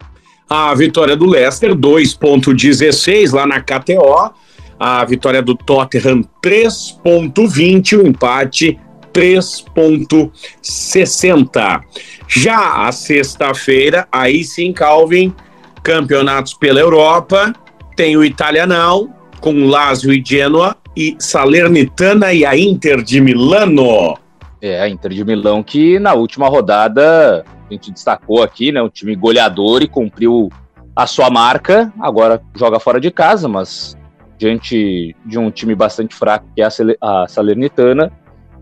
A 0.48 0.72
vitória 0.74 1.16
do 1.16 1.26
Leicester, 1.26 1.74
2,16 1.74 3.32
lá 3.32 3.44
na 3.46 3.60
KTO. 3.60 4.32
A 4.78 5.04
vitória 5.04 5.42
do 5.42 5.54
Tottenham, 5.54 6.24
3,20. 6.42 7.98
O 7.98 8.06
empate, 8.06 8.78
3,60. 9.12 11.80
Já 12.26 12.86
a 12.86 12.92
sexta-feira, 12.92 14.08
aí 14.10 14.42
sim, 14.44 14.72
Calvin, 14.72 15.34
campeonatos 15.82 16.54
pela 16.54 16.80
Europa, 16.80 17.52
tem 17.96 18.16
o 18.16 18.24
Italianão, 18.24 19.12
com 19.40 19.66
Lazio 19.66 20.10
e 20.12 20.22
Genoa, 20.24 20.76
e 20.96 21.16
Salernitana 21.18 22.32
e 22.32 22.46
a 22.46 22.56
Inter 22.56 23.02
de 23.02 23.20
Milano. 23.20 24.16
É, 24.62 24.80
a 24.80 24.88
Inter 24.88 25.12
de 25.12 25.24
Milão 25.24 25.62
que 25.62 25.98
na 25.98 26.12
última 26.12 26.48
rodada 26.48 27.44
a 27.68 27.72
gente 27.72 27.90
destacou 27.90 28.42
aqui, 28.42 28.72
né, 28.72 28.82
um 28.82 28.88
time 28.88 29.14
goleador 29.16 29.82
e 29.82 29.88
cumpriu 29.88 30.50
a 30.94 31.06
sua 31.06 31.30
marca, 31.30 31.92
agora 31.98 32.42
joga 32.54 32.78
fora 32.78 33.00
de 33.00 33.10
casa, 33.10 33.48
mas 33.48 33.96
diante 34.36 35.14
de 35.24 35.38
um 35.38 35.50
time 35.50 35.74
bastante 35.74 36.14
fraco 36.14 36.46
que 36.54 36.62
é 36.62 36.68
a 37.00 37.26
Salernitana, 37.28 38.12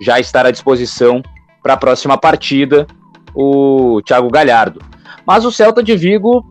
já 0.01 0.19
estar 0.19 0.45
à 0.45 0.51
disposição 0.51 1.21
para 1.61 1.73
a 1.73 1.77
próxima 1.77 2.17
partida 2.17 2.87
o 3.35 4.01
Thiago 4.03 4.29
Galhardo. 4.29 4.81
Mas 5.25 5.45
o 5.45 5.51
Celta 5.51 5.83
de 5.83 5.95
Vigo 5.95 6.45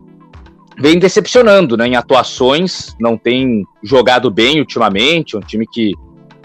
vem 0.77 0.99
decepcionando 0.99 1.75
né, 1.75 1.87
em 1.87 1.95
atuações, 1.95 2.95
não 2.99 3.17
tem 3.17 3.65
jogado 3.81 4.29
bem 4.29 4.59
ultimamente, 4.59 5.35
um 5.35 5.39
time 5.39 5.65
que 5.65 5.93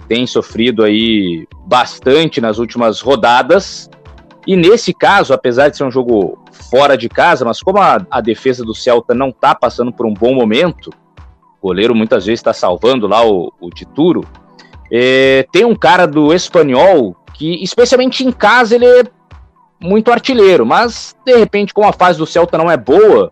tem 0.09 0.27
sofrido 0.27 0.83
aí 0.83 1.47
bastante 1.71 2.41
nas 2.41 2.59
últimas 2.59 3.01
rodadas. 3.01 3.89
E 4.45 4.57
nesse 4.57 4.93
caso, 4.93 5.33
apesar 5.33 5.69
de 5.69 5.77
ser 5.77 5.85
um 5.85 5.91
jogo 5.91 6.37
fora 6.69 6.99
de 6.99 7.09
casa, 7.09 7.45
mas 7.45 7.63
como 7.63 7.79
a, 7.79 8.05
a 8.11 8.21
defesa 8.21 8.65
do 8.65 8.75
Celta 8.75 9.15
não 9.15 9.29
está 9.29 9.55
passando 9.55 9.93
por 9.93 10.05
um 10.05 10.13
bom 10.13 10.35
momento, 10.35 10.91
o 11.63 11.69
goleiro 11.69 11.95
muitas 11.95 12.27
vezes 12.27 12.41
está 12.41 12.53
salvando 12.53 13.07
lá 13.07 13.25
o, 13.25 13.53
o 13.61 13.71
Tituro, 13.71 14.27
é, 14.91 15.47
tem 15.53 15.65
um 15.65 15.77
cara 15.77 16.07
do 16.07 16.35
espanhol 16.35 17.15
que, 17.35 17.63
especialmente 17.63 18.27
em 18.27 18.33
casa, 18.33 18.75
ele 18.75 18.87
é 18.87 19.05
muito 19.81 20.11
artilheiro, 20.11 20.67
mas 20.67 21.15
de 21.25 21.37
repente, 21.37 21.73
como 21.73 21.89
a 21.89 21.93
fase 21.93 22.19
do 22.19 22.27
Celta 22.27 22.59
não 22.59 22.69
é 22.69 22.77
boa, 22.77 23.31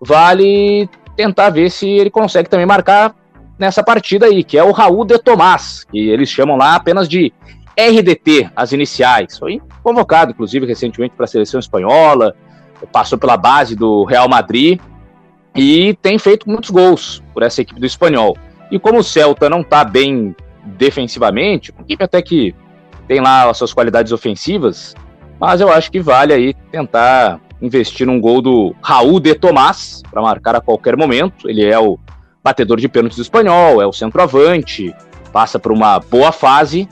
vale 0.00 0.88
tentar 1.16 1.50
ver 1.50 1.70
se 1.70 1.88
ele 1.88 2.10
consegue 2.10 2.48
também 2.48 2.66
marcar 2.66 3.14
nessa 3.56 3.82
partida 3.82 4.26
aí, 4.26 4.42
que 4.42 4.58
é 4.58 4.64
o 4.64 4.72
Raul 4.72 5.04
de 5.04 5.18
Tomás, 5.18 5.84
que 5.84 6.10
eles 6.10 6.28
chamam 6.28 6.56
lá 6.56 6.74
apenas 6.74 7.08
de 7.08 7.32
RDT, 7.78 8.50
as 8.56 8.72
iniciais. 8.72 9.38
Foi 9.38 9.60
convocado, 9.82 10.32
inclusive, 10.32 10.66
recentemente 10.66 11.14
para 11.14 11.24
a 11.24 11.28
seleção 11.28 11.60
espanhola, 11.60 12.34
passou 12.92 13.18
pela 13.18 13.36
base 13.36 13.74
do 13.74 14.04
Real 14.04 14.28
Madrid 14.28 14.80
e 15.54 15.94
tem 16.02 16.18
feito 16.18 16.48
muitos 16.48 16.70
gols 16.70 17.22
por 17.32 17.42
essa 17.42 17.62
equipe 17.62 17.80
do 17.80 17.86
espanhol. 17.86 18.36
E 18.70 18.78
como 18.78 18.98
o 18.98 19.04
Celta 19.04 19.48
não 19.48 19.60
está 19.60 19.84
bem 19.84 20.34
defensivamente, 20.64 21.70
uma 21.70 21.82
equipe 21.82 22.02
até 22.02 22.20
que 22.20 22.54
tem 23.06 23.20
lá 23.20 23.48
as 23.48 23.56
suas 23.56 23.72
qualidades 23.72 24.12
ofensivas, 24.12 24.94
mas 25.38 25.60
eu 25.60 25.70
acho 25.70 25.90
que 25.90 26.00
vale 26.00 26.32
aí 26.32 26.54
tentar 26.70 27.40
investir 27.60 28.06
num 28.06 28.20
gol 28.20 28.42
do 28.42 28.74
Raul 28.82 29.20
de 29.20 29.34
Tomás 29.34 30.02
para 30.10 30.20
marcar 30.20 30.56
a 30.56 30.60
qualquer 30.60 30.96
momento. 30.96 31.48
Ele 31.48 31.64
é 31.64 31.78
o 31.78 31.98
batedor 32.42 32.78
de 32.78 32.88
pênaltis 32.88 33.16
do 33.16 33.22
espanhol, 33.22 33.80
é 33.80 33.86
o 33.86 33.92
centroavante, 33.92 34.94
passa 35.32 35.58
por 35.58 35.72
uma 35.72 35.98
boa 35.98 36.32
fase. 36.32 36.88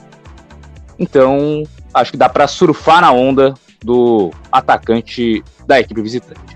Então, 0.97 1.63
acho 1.93 2.11
que 2.11 2.17
dá 2.17 2.29
para 2.29 2.47
surfar 2.47 3.01
na 3.01 3.11
onda 3.11 3.53
do 3.83 4.31
atacante 4.51 5.43
da 5.67 5.79
equipe 5.79 6.01
visitante. 6.01 6.55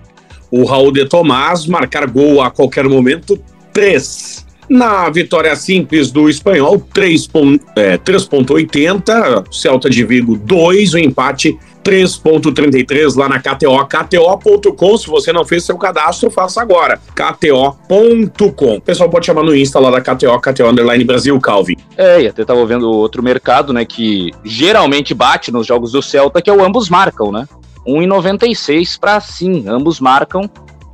O 0.52 0.66
Raul 0.66 0.92
de 0.92 1.06
Tomás 1.06 1.68
marcar 1.68 2.10
gol 2.10 2.42
a 2.42 2.50
qualquer 2.50 2.88
momento, 2.88 3.40
três. 3.72 4.44
Na 4.68 5.08
vitória 5.10 5.56
simples 5.56 6.10
do 6.12 6.28
espanhol, 6.30 6.80
3,80. 6.80 9.10
É, 9.10 9.44
Celta 9.52 9.90
de 9.90 10.06
Vigo, 10.06 10.38
2. 10.38 10.94
O 10.94 11.00
empate 11.00 11.58
3.33 11.90 13.16
lá 13.16 13.28
na 13.28 13.40
KTO, 13.40 13.84
KTO.com. 13.88 14.98
Se 14.98 15.08
você 15.08 15.34
não 15.34 15.44
fez 15.44 15.64
seu 15.64 15.76
cadastro, 15.76 16.30
faça 16.30 16.62
agora. 16.62 17.02
KTO.com. 17.16 18.76
O 18.76 18.82
pessoal 18.82 19.10
pode 19.10 19.26
chamar 19.26 19.42
no 19.42 19.56
Insta 19.56 19.80
lá 19.80 19.90
da 19.90 20.00
KTO, 20.00 20.40
KTO 20.40 20.68
Underline 20.68 21.04
Brasil, 21.04 21.40
Calvin. 21.40 21.76
É, 21.98 22.22
e 22.22 22.28
até 22.28 22.46
tava 22.46 22.64
vendo 22.66 22.92
outro 22.92 23.24
mercado, 23.24 23.74
né, 23.74 23.84
que 23.86 24.32
geralmente 24.44 25.16
bate 25.16 25.52
nos 25.52 25.66
jogos 25.66 25.92
do 25.92 26.02
Celta, 26.02 26.42
que 26.42 26.50
é 26.50 26.54
o 26.54 26.64
ambos 26.64 26.90
marcam, 26.90 27.32
né? 27.32 27.48
1,96 27.88 29.00
para 29.00 29.20
sim, 29.20 29.68
ambos 29.68 30.00
marcam, 30.00 30.48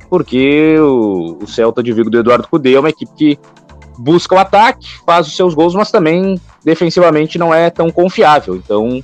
porque 0.08 0.76
o, 0.78 1.38
o 1.42 1.46
Celta 1.46 1.82
de 1.82 1.92
Vigo 1.92 2.08
do 2.08 2.18
Eduardo 2.18 2.48
Cudê 2.48 2.74
é 2.74 2.80
uma 2.80 2.88
equipe 2.88 3.12
que 3.14 3.38
busca 3.98 4.34
o 4.34 4.38
ataque, 4.38 4.86
faz 5.04 5.26
os 5.26 5.36
seus 5.36 5.52
gols, 5.52 5.74
mas 5.74 5.90
também 5.90 6.40
defensivamente 6.64 7.38
não 7.38 7.52
é 7.52 7.68
tão 7.68 7.90
confiável. 7.90 8.56
Então, 8.56 9.02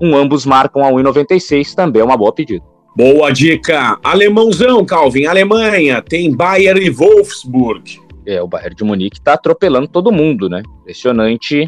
um 0.00 0.16
ambos 0.16 0.46
marcam 0.46 0.84
a 0.84 0.90
1,96 0.90 1.74
também 1.74 2.02
é 2.02 2.04
uma 2.04 2.16
boa 2.16 2.32
pedida. 2.32 2.64
Boa 2.96 3.30
dica. 3.30 3.98
Alemãozão, 4.02 4.84
Calvin. 4.84 5.26
Alemanha 5.26 6.02
tem 6.02 6.34
Bayern 6.34 6.84
e 6.84 6.90
Wolfsburg. 6.90 8.00
É, 8.26 8.42
o 8.42 8.48
Bayern 8.48 8.74
de 8.74 8.84
Munique 8.84 9.20
tá 9.20 9.34
atropelando 9.34 9.88
todo 9.88 10.12
mundo, 10.12 10.48
né? 10.48 10.62
Impressionante. 10.80 11.66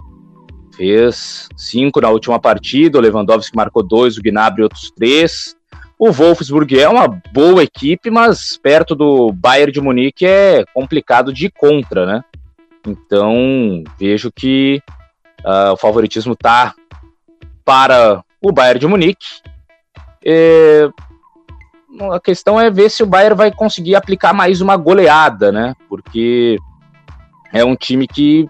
Fez 0.77 1.49
cinco 1.57 2.01
na 2.01 2.09
última 2.11 2.41
partida, 2.41 2.99
o 2.99 3.01
Lewandowski 3.01 3.57
marcou 3.57 3.83
dois, 3.83 4.17
o 4.17 4.23
Gnabry 4.23 4.63
outros 4.63 4.91
três. 4.91 5.55
O 5.99 6.11
Wolfsburg 6.11 6.81
é 6.81 6.89
uma 6.89 7.07
boa 7.07 7.63
equipe, 7.63 8.11
mas 8.11 8.57
perto 8.57 8.95
do 8.95 9.33
Bayern 9.33 9.71
de 9.71 9.81
Munique 9.81 10.25
é 10.25 10.65
complicado 10.73 11.33
de 11.33 11.51
contra, 11.51 12.07
né? 12.07 12.25
Então, 12.87 13.85
vejo 13.99 14.33
que 14.35 14.83
uh, 15.45 15.73
o 15.73 15.77
favoritismo 15.77 16.35
tá 16.35 16.75
para 17.65 18.25
o 18.41 18.53
Bayern 18.53 18.81
de 18.81 18.87
Munique. 18.87 19.27
É, 20.25 20.89
a 22.13 22.21
questão 22.21 22.61
é 22.61 22.71
ver 22.71 22.91
se 22.91 23.03
o 23.03 23.07
Bayern 23.07 23.37
vai 23.37 23.53
conseguir 23.53 23.95
aplicar 23.95 24.33
mais 24.33 24.61
uma 24.61 24.77
goleada, 24.77 25.51
né? 25.51 25.75
Porque 25.89 26.59
é 27.53 27.65
um 27.65 27.75
time 27.75 28.07
que 28.07 28.49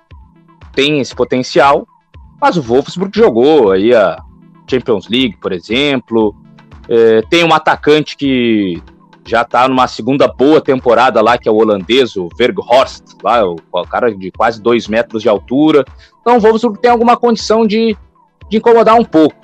tem 0.73 1.01
esse 1.01 1.15
potencial, 1.15 1.87
mas 2.41 2.57
o 2.57 2.63
Wolfsburg 2.63 3.17
jogou 3.17 3.73
aí 3.73 3.95
a 3.95 4.19
Champions 4.69 5.09
League, 5.09 5.37
por 5.41 5.53
exemplo. 5.53 6.35
É, 6.89 7.23
tem 7.23 7.45
um 7.45 7.55
atacante 7.55 8.17
que 8.17 8.83
já 9.25 9.43
está 9.43 9.69
numa 9.69 9.87
segunda 9.87 10.27
boa 10.27 10.61
temporada 10.61 11.21
lá, 11.21 11.39
que 11.39 11.49
é 11.49 11.53
o 11.53 11.57
holandês, 11.57 12.17
o 12.17 12.29
Verghorst, 12.37 13.05
lá, 13.23 13.47
o, 13.47 13.57
o 13.73 13.83
cara 13.87 14.15
de 14.15 14.31
quase 14.31 14.61
dois 14.61 14.89
metros 14.89 15.23
de 15.23 15.29
altura. 15.29 15.85
Então 16.21 16.37
o 16.37 16.41
Wolfsburg 16.41 16.81
tem 16.81 16.91
alguma 16.91 17.17
condição 17.17 17.67
de 17.67 17.97
de 18.51 18.59
incomodar 18.59 18.97
um 18.97 19.05
pouco. 19.05 19.37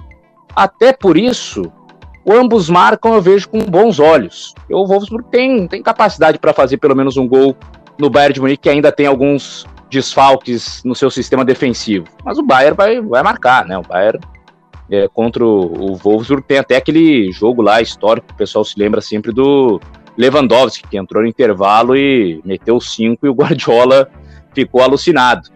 Até 0.55 0.92
por 0.92 1.16
isso, 1.16 1.73
ambos 2.29 2.69
marcam, 2.69 3.14
eu 3.14 3.23
vejo 3.23 3.49
com 3.49 3.61
bons 3.61 3.99
olhos. 3.99 4.55
O 4.71 4.87
Wolfsburg 4.87 5.29
tem, 5.31 5.66
tem 5.69 5.83
capacidade 5.83 6.38
para 6.38 6.53
fazer 6.53 6.77
pelo 6.79 6.97
menos 6.97 7.16
um 7.16 7.27
gol 7.27 7.57
no 7.99 8.11
Bayern 8.11 8.35
de 8.35 8.40
Munique, 8.40 8.62
que 8.64 8.69
ainda 8.69 8.90
tem 8.92 9.07
alguns 9.07 9.64
desfalques 9.90 10.83
no 10.85 10.95
seu 10.95 11.11
sistema 11.11 11.45
defensivo. 11.45 12.07
Mas 12.25 12.38
o 12.38 12.42
Bayern 12.42 12.77
vai, 12.77 13.01
vai 13.01 13.23
marcar, 13.23 13.64
né? 13.64 13.79
O 13.79 13.83
Bayern 13.83 14.19
é, 14.90 15.09
contra 15.09 15.45
o, 15.45 15.92
o 15.92 15.95
Wolfsburg 15.95 16.42
tem 16.47 16.59
até 16.59 16.77
aquele 16.77 17.31
jogo 17.33 17.62
lá 17.62 17.81
histórico, 17.81 18.27
o 18.33 18.37
pessoal 18.37 18.64
se 18.64 18.79
lembra 18.79 19.01
sempre 19.01 19.33
do 19.33 19.81
Lewandowski, 20.16 20.88
que 20.88 20.97
entrou 20.97 21.23
no 21.23 21.29
intervalo 21.29 21.97
e 21.97 22.40
meteu 22.45 22.81
cinco 22.81 23.27
e 23.27 23.29
o 23.29 23.35
Guardiola 23.37 24.09
ficou 24.55 24.83
alucinado. 24.83 25.51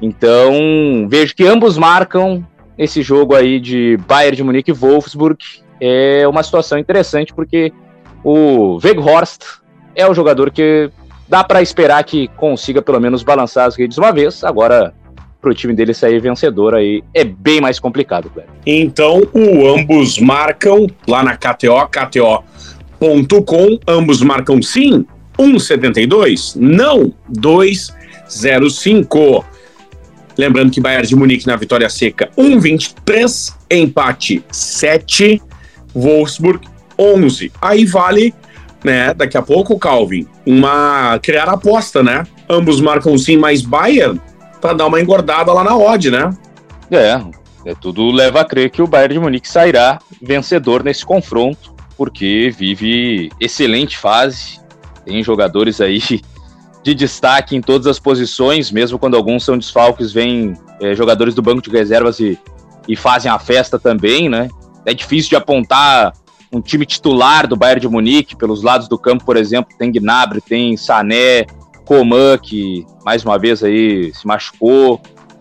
Então, 0.00 1.06
vejo 1.08 1.34
que 1.34 1.46
ambos 1.46 1.78
marcam, 1.78 2.44
esse 2.78 3.02
jogo 3.02 3.34
aí 3.34 3.58
de 3.58 3.98
Bayern 4.06 4.36
de 4.36 4.42
Munique 4.42 4.70
e 4.70 4.74
Wolfsburg 4.74 5.38
é 5.80 6.26
uma 6.26 6.42
situação 6.42 6.78
interessante 6.78 7.32
porque 7.32 7.72
o 8.22 8.78
Weghorst 8.82 9.42
é 9.94 10.06
o 10.06 10.14
jogador 10.14 10.50
que 10.50 10.90
dá 11.28 11.44
para 11.44 11.62
esperar 11.62 12.02
que 12.04 12.28
consiga 12.28 12.82
pelo 12.82 13.00
menos 13.00 13.22
balançar 13.22 13.66
as 13.66 13.76
redes 13.76 13.96
uma 13.98 14.12
vez. 14.12 14.44
Agora, 14.44 14.94
para 15.40 15.50
o 15.50 15.54
time 15.54 15.74
dele 15.74 15.94
sair 15.94 16.20
vencedor 16.20 16.74
aí 16.74 17.02
é 17.14 17.24
bem 17.24 17.60
mais 17.60 17.78
complicado, 17.78 18.32
Então, 18.66 19.22
o 19.32 19.68
ambos 19.68 20.18
marcam 20.18 20.88
lá 21.06 21.22
na 21.22 21.36
KTO 21.36 21.88
KTO.com, 21.88 23.78
ambos 23.86 24.20
marcam 24.22 24.60
sim, 24.60 25.06
1,72, 25.38 26.56
não, 26.56 27.14
2,05. 27.32 29.44
Lembrando 30.36 30.70
que 30.70 30.80
Bayern 30.80 31.06
de 31.06 31.16
Munique 31.16 31.46
na 31.46 31.56
vitória 31.56 31.88
seca 31.88 32.30
1,23, 32.36 33.54
empate 33.70 34.44
7, 34.50 35.42
Wolfsburg 35.94 36.60
11. 36.98 37.52
Aí 37.60 37.84
vale, 37.84 38.34
né, 38.84 39.14
daqui 39.14 39.36
a 39.36 39.42
pouco, 39.42 39.78
Calvin, 39.78 40.26
uma 40.44 41.18
criar 41.22 41.48
aposta, 41.48 42.02
né? 42.02 42.24
Ambos 42.48 42.80
marcam 42.80 43.16
sim 43.16 43.36
mais 43.36 43.62
Bayern 43.62 44.20
para 44.60 44.74
dar 44.74 44.86
uma 44.86 45.00
engordada 45.00 45.52
lá 45.52 45.64
na 45.64 45.76
odd, 45.76 46.10
né? 46.10 46.30
É, 46.90 47.20
é, 47.64 47.74
tudo 47.74 48.10
leva 48.10 48.40
a 48.42 48.44
crer 48.44 48.70
que 48.70 48.82
o 48.82 48.86
Bayern 48.86 49.14
de 49.14 49.20
Munique 49.20 49.48
sairá 49.48 49.98
vencedor 50.22 50.84
nesse 50.84 51.04
confronto, 51.04 51.74
porque 51.96 52.52
vive 52.56 53.30
excelente 53.40 53.96
fase, 53.96 54.60
tem 55.04 55.22
jogadores 55.22 55.80
aí 55.80 56.00
de 56.86 56.94
destaque 56.94 57.56
em 57.56 57.60
todas 57.60 57.88
as 57.88 57.98
posições, 57.98 58.70
mesmo 58.70 58.96
quando 58.96 59.16
alguns 59.16 59.44
são 59.44 59.58
desfalques, 59.58 60.12
vêm 60.12 60.54
é, 60.80 60.94
jogadores 60.94 61.34
do 61.34 61.42
banco 61.42 61.60
de 61.60 61.68
reservas 61.68 62.20
e, 62.20 62.38
e 62.86 62.94
fazem 62.94 63.28
a 63.28 63.40
festa 63.40 63.76
também, 63.76 64.28
né? 64.28 64.48
É 64.84 64.94
difícil 64.94 65.30
de 65.30 65.34
apontar 65.34 66.12
um 66.52 66.60
time 66.60 66.86
titular 66.86 67.48
do 67.48 67.56
Bayern 67.56 67.80
de 67.80 67.88
Munique 67.88 68.36
pelos 68.36 68.62
lados 68.62 68.86
do 68.86 68.96
campo, 68.96 69.24
por 69.24 69.36
exemplo, 69.36 69.74
tem 69.76 69.90
Gnabry, 69.90 70.40
tem 70.40 70.76
Sané, 70.76 71.46
Coman, 71.84 72.38
que 72.38 72.86
mais 73.04 73.24
uma 73.24 73.36
vez 73.36 73.64
aí 73.64 74.14
se 74.14 74.24
machucou, 74.24 75.00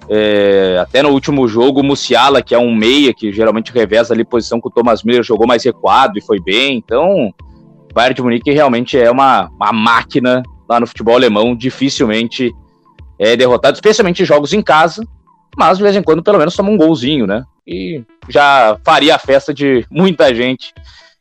é, 0.09 0.79
até 0.81 1.03
no 1.03 1.09
último 1.09 1.47
jogo, 1.47 1.81
o 1.81 1.83
Musiala, 1.83 2.41
que 2.41 2.55
é 2.55 2.57
um 2.57 2.73
meia, 2.73 3.13
que 3.13 3.31
geralmente 3.31 3.71
reveza 3.71 4.15
ali 4.15 4.25
posição 4.25 4.59
com 4.59 4.69
o 4.69 4.71
Thomas 4.71 5.03
Miller, 5.03 5.21
jogou 5.21 5.45
mais 5.45 5.63
recuado 5.63 6.17
e 6.17 6.23
foi 6.23 6.39
bem. 6.39 6.75
Então, 6.75 7.27
o 7.27 7.93
Bayern 7.93 8.15
de 8.15 8.23
Munique 8.23 8.49
realmente 8.49 8.97
é 8.97 9.11
uma, 9.11 9.47
uma 9.49 9.71
máquina 9.71 10.41
lá 10.67 10.79
no 10.79 10.87
futebol 10.87 11.15
alemão, 11.15 11.55
dificilmente 11.55 12.53
é 13.19 13.35
derrotado, 13.35 13.75
especialmente 13.75 14.21
em 14.21 14.25
jogos 14.25 14.53
em 14.53 14.61
casa, 14.61 15.05
mas 15.55 15.77
de 15.77 15.83
vez 15.83 15.95
em 15.95 16.03
quando 16.03 16.23
pelo 16.23 16.37
menos 16.37 16.55
toma 16.55 16.69
um 16.69 16.77
golzinho, 16.77 17.25
né? 17.25 17.43
E 17.65 18.03
já 18.29 18.77
faria 18.83 19.15
a 19.15 19.19
festa 19.19 19.53
de 19.53 19.85
muita 19.89 20.33
gente 20.35 20.73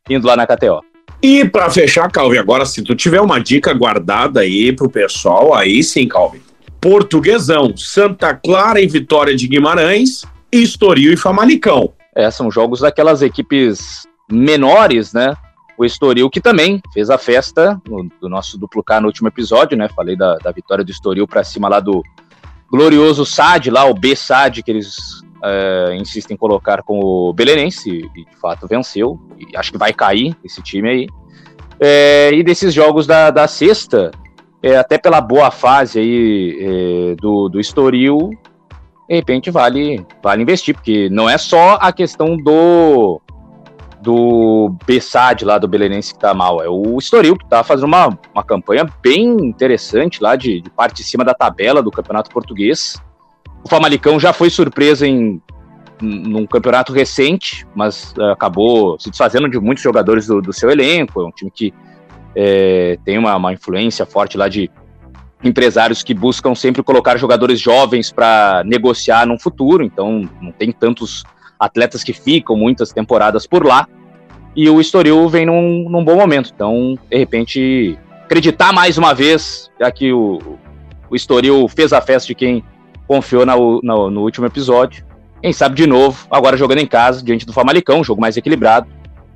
indo 0.08 0.26
lá 0.26 0.36
na 0.36 0.46
KTO. 0.46 0.82
E 1.22 1.44
para 1.44 1.70
fechar, 1.70 2.10
Calvin, 2.10 2.38
agora 2.38 2.66
se 2.66 2.82
tu 2.82 2.94
tiver 2.94 3.20
uma 3.20 3.38
dica 3.38 3.72
guardada 3.72 4.40
aí 4.40 4.72
pro 4.72 4.90
pessoal, 4.90 5.54
aí 5.54 5.82
sim, 5.82 6.06
Calvin. 6.06 6.40
Portuguesão, 6.80 7.74
Santa 7.76 8.34
Clara 8.34 8.78
e 8.78 8.86
Vitória 8.86 9.34
de 9.34 9.48
Guimarães, 9.48 10.26
Estoril 10.52 11.14
e 11.14 11.16
Famalicão. 11.16 11.94
É, 12.14 12.30
são 12.30 12.50
jogos 12.50 12.80
daquelas 12.80 13.22
equipes 13.22 14.06
menores, 14.30 15.14
né? 15.14 15.34
O 15.76 15.84
Estoril, 15.84 16.30
que 16.30 16.40
também 16.40 16.80
fez 16.92 17.10
a 17.10 17.18
festa 17.18 17.80
no, 17.88 18.08
do 18.20 18.28
nosso 18.28 18.56
duplo 18.58 18.82
K 18.82 19.00
no 19.00 19.08
último 19.08 19.28
episódio, 19.28 19.76
né? 19.76 19.88
Falei 19.88 20.16
da, 20.16 20.36
da 20.36 20.52
vitória 20.52 20.84
do 20.84 20.90
Estoril 20.90 21.26
para 21.26 21.42
cima 21.42 21.68
lá 21.68 21.80
do 21.80 22.02
glorioso 22.70 23.24
SAD, 23.24 23.70
lá 23.70 23.84
o 23.84 23.94
B-SAD, 23.94 24.62
que 24.62 24.70
eles 24.70 24.96
é, 25.44 25.96
insistem 25.96 26.34
em 26.34 26.38
colocar 26.38 26.82
com 26.82 26.98
o 26.98 27.32
Belenense, 27.32 27.90
e 27.90 28.24
de 28.24 28.36
fato 28.40 28.66
venceu, 28.66 29.20
e 29.38 29.56
acho 29.56 29.70
que 29.70 29.78
vai 29.78 29.92
cair 29.92 30.36
esse 30.44 30.62
time 30.62 30.88
aí. 30.88 31.08
É, 31.78 32.30
e 32.32 32.42
desses 32.42 32.72
jogos 32.72 33.06
da, 33.06 33.30
da 33.30 33.46
sexta, 33.46 34.10
é, 34.62 34.76
até 34.76 34.96
pela 34.96 35.20
boa 35.20 35.50
fase 35.50 35.98
aí 35.98 36.58
é, 36.60 37.14
do, 37.16 37.48
do 37.48 37.60
Estoril, 37.60 38.30
de 39.08 39.14
repente 39.14 39.50
vale, 39.50 40.04
vale 40.22 40.42
investir, 40.42 40.74
porque 40.74 41.08
não 41.10 41.28
é 41.28 41.36
só 41.36 41.78
a 41.80 41.92
questão 41.92 42.36
do 42.36 43.20
do 44.04 44.76
Bessade 44.86 45.44
lá 45.44 45.56
do 45.56 45.66
Belenense 45.66 46.12
que 46.12 46.20
tá 46.20 46.34
mal, 46.34 46.62
é 46.62 46.68
o 46.68 46.98
Estoril 46.98 47.36
que 47.36 47.48
tá 47.48 47.64
fazendo 47.64 47.86
uma, 47.86 48.18
uma 48.34 48.44
campanha 48.44 48.86
bem 49.02 49.24
interessante 49.40 50.22
lá 50.22 50.36
de, 50.36 50.60
de 50.60 50.68
parte 50.68 50.96
de 50.96 51.04
cima 51.04 51.24
da 51.24 51.32
tabela 51.32 51.82
do 51.82 51.90
Campeonato 51.90 52.30
Português. 52.30 53.02
O 53.64 53.68
Famalicão 53.68 54.20
já 54.20 54.32
foi 54.32 54.50
surpresa 54.50 55.06
em 55.06 55.40
num 56.02 56.44
campeonato 56.44 56.92
recente, 56.92 57.66
mas 57.74 58.12
uh, 58.18 58.32
acabou 58.32 58.98
se 59.00 59.08
desfazendo 59.08 59.48
de 59.48 59.58
muitos 59.58 59.82
jogadores 59.82 60.26
do, 60.26 60.42
do 60.42 60.52
seu 60.52 60.68
elenco. 60.68 61.22
É 61.22 61.24
um 61.24 61.30
time 61.30 61.50
que 61.50 61.72
é, 62.34 62.98
tem 63.04 63.16
uma, 63.16 63.34
uma 63.36 63.52
influência 63.52 64.04
forte 64.04 64.36
lá 64.36 64.48
de 64.48 64.70
empresários 65.42 66.02
que 66.02 66.12
buscam 66.12 66.54
sempre 66.54 66.82
colocar 66.82 67.16
jogadores 67.16 67.60
jovens 67.60 68.10
para 68.10 68.62
negociar 68.66 69.24
no 69.24 69.38
futuro, 69.38 69.84
então 69.84 70.28
não 70.42 70.50
tem 70.50 70.72
tantos 70.72 71.22
atletas 71.64 72.04
que 72.04 72.12
ficam 72.12 72.56
muitas 72.56 72.92
temporadas 72.92 73.46
por 73.46 73.64
lá. 73.64 73.88
E 74.56 74.68
o 74.68 74.80
Estoril 74.80 75.28
vem 75.28 75.46
num, 75.46 75.88
num 75.88 76.04
bom 76.04 76.16
momento, 76.16 76.52
então 76.54 76.96
de 77.10 77.18
repente 77.18 77.98
acreditar 78.24 78.72
mais 78.72 78.96
uma 78.96 79.12
vez, 79.12 79.70
já 79.80 79.90
que 79.90 80.12
o, 80.12 80.58
o 81.10 81.16
Estoril 81.16 81.68
fez 81.68 81.92
a 81.92 82.00
festa 82.00 82.28
de 82.28 82.34
quem 82.34 82.62
confiou 83.06 83.44
na, 83.44 83.54
na, 83.82 84.10
no 84.10 84.22
último 84.22 84.46
episódio. 84.46 85.04
Quem 85.42 85.52
sabe 85.52 85.74
de 85.74 85.86
novo, 85.86 86.26
agora 86.30 86.56
jogando 86.56 86.78
em 86.78 86.86
casa, 86.86 87.22
diante 87.22 87.44
do 87.44 87.52
Famalicão, 87.52 88.04
jogo 88.04 88.20
mais 88.20 88.36
equilibrado, 88.36 88.86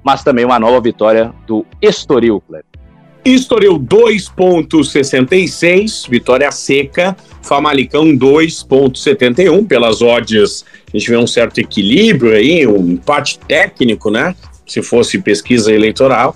mas 0.03 0.23
também 0.23 0.45
uma 0.45 0.59
nova 0.59 0.81
vitória 0.81 1.35
do 1.47 1.67
Estoril, 1.83 2.41
Cleber. 2.41 2.78
Estoril 3.25 3.79
2.66, 3.79 6.09
vitória 6.09 6.51
seca, 6.51 7.17
Famalicão 7.43 8.17
2.71, 8.17 9.67
pelas 9.67 10.01
odds 10.01 10.65
a 10.93 10.97
gente 10.97 11.11
vê 11.11 11.17
um 11.17 11.27
certo 11.27 11.59
equilíbrio 11.59 12.33
aí, 12.33 12.65
um 12.67 12.93
empate 12.93 13.39
técnico, 13.47 14.11
né? 14.11 14.35
Se 14.67 14.81
fosse 14.83 15.19
pesquisa 15.19 15.71
eleitoral. 15.73 16.35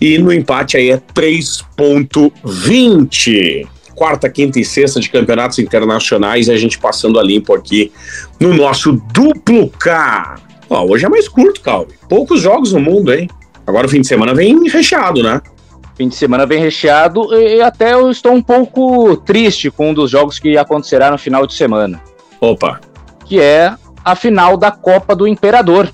E 0.00 0.16
no 0.18 0.32
empate 0.32 0.76
aí 0.76 0.90
é 0.90 1.02
3.20. 1.14 3.66
Quarta, 3.96 4.30
quinta 4.30 4.60
e 4.60 4.64
sexta 4.64 5.00
de 5.00 5.10
campeonatos 5.10 5.58
internacionais 5.58 6.48
a 6.48 6.56
gente 6.56 6.78
passando 6.78 7.18
a 7.18 7.22
limpo 7.24 7.52
aqui 7.52 7.90
no 8.38 8.54
nosso 8.54 8.92
duplo 9.12 9.68
K. 9.70 10.36
Ó, 10.70 10.86
hoje 10.86 11.04
é 11.04 11.08
mais 11.08 11.28
curto, 11.28 11.60
Calvi. 11.60 11.94
Poucos 12.08 12.40
jogos 12.40 12.72
no 12.72 12.78
mundo, 12.78 13.12
hein? 13.12 13.28
Agora 13.66 13.88
o 13.88 13.90
fim 13.90 14.00
de 14.00 14.06
semana 14.06 14.32
vem 14.32 14.68
recheado, 14.68 15.24
né? 15.24 15.42
Fim 15.98 16.06
de 16.06 16.14
semana 16.14 16.46
bem 16.46 16.60
recheado 16.60 17.34
e 17.34 17.60
até 17.60 17.94
eu 17.94 18.08
estou 18.08 18.32
um 18.32 18.40
pouco 18.40 19.16
triste 19.16 19.68
com 19.68 19.90
um 19.90 19.94
dos 19.94 20.08
jogos 20.08 20.38
que 20.38 20.56
acontecerá 20.56 21.10
no 21.10 21.18
final 21.18 21.44
de 21.44 21.54
semana. 21.54 22.00
Opa! 22.40 22.80
Que 23.24 23.40
é 23.40 23.74
a 24.04 24.14
final 24.14 24.56
da 24.56 24.70
Copa 24.70 25.16
do 25.16 25.26
Imperador. 25.26 25.92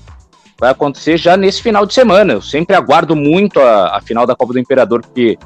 Vai 0.59 0.69
acontecer 0.69 1.17
já 1.17 1.35
nesse 1.35 1.59
final 1.59 1.87
de 1.87 1.93
semana. 1.95 2.33
Eu 2.33 2.41
sempre 2.41 2.75
aguardo 2.75 3.15
muito 3.15 3.59
a, 3.59 3.97
a 3.97 3.99
final 3.99 4.27
da 4.27 4.35
Copa 4.35 4.53
do 4.53 4.59
Imperador, 4.59 5.01
porque 5.01 5.39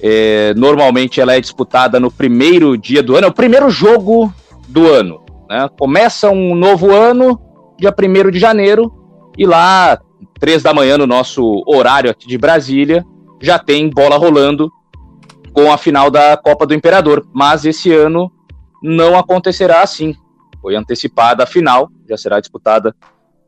é, 0.00 0.54
normalmente 0.54 1.20
ela 1.20 1.34
é 1.34 1.40
disputada 1.40 1.98
no 1.98 2.08
primeiro 2.08 2.78
dia 2.78 3.02
do 3.02 3.16
ano, 3.16 3.26
é 3.26 3.30
o 3.30 3.34
primeiro 3.34 3.68
jogo 3.68 4.32
do 4.68 4.86
ano. 4.86 5.20
Né? 5.50 5.68
Começa 5.76 6.30
um 6.30 6.54
novo 6.54 6.92
ano, 6.92 7.40
dia 7.76 7.92
1 7.92 8.30
de 8.30 8.38
janeiro, 8.38 8.92
e 9.36 9.44
lá, 9.44 9.98
três 10.38 10.62
da 10.62 10.72
manhã, 10.72 10.96
no 10.96 11.08
nosso 11.08 11.64
horário 11.66 12.08
aqui 12.08 12.28
de 12.28 12.38
Brasília, 12.38 13.04
já 13.40 13.58
tem 13.58 13.88
bola 13.88 14.16
rolando 14.16 14.70
com 15.52 15.72
a 15.72 15.78
final 15.78 16.10
da 16.10 16.36
Copa 16.36 16.66
do 16.66 16.74
Imperador. 16.74 17.26
Mas 17.32 17.64
esse 17.64 17.92
ano 17.92 18.30
não 18.82 19.18
acontecerá 19.18 19.82
assim. 19.82 20.14
Foi 20.60 20.74
antecipada 20.74 21.44
a 21.44 21.46
final, 21.46 21.90
já 22.08 22.16
será 22.16 22.40
disputada 22.40 22.94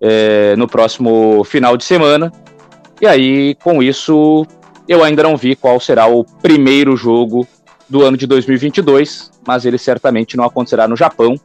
é, 0.00 0.54
no 0.56 0.66
próximo 0.66 1.44
final 1.44 1.76
de 1.76 1.84
semana. 1.84 2.32
E 3.00 3.06
aí, 3.06 3.54
com 3.56 3.82
isso, 3.82 4.46
eu 4.88 5.04
ainda 5.04 5.22
não 5.22 5.36
vi 5.36 5.54
qual 5.54 5.78
será 5.78 6.06
o 6.06 6.24
primeiro 6.24 6.96
jogo 6.96 7.46
do 7.88 8.02
ano 8.02 8.16
de 8.16 8.26
2022, 8.26 9.30
mas 9.46 9.64
ele 9.64 9.78
certamente 9.78 10.36
não 10.36 10.44
acontecerá 10.44 10.86
no 10.88 10.96
Japão. 10.96 11.38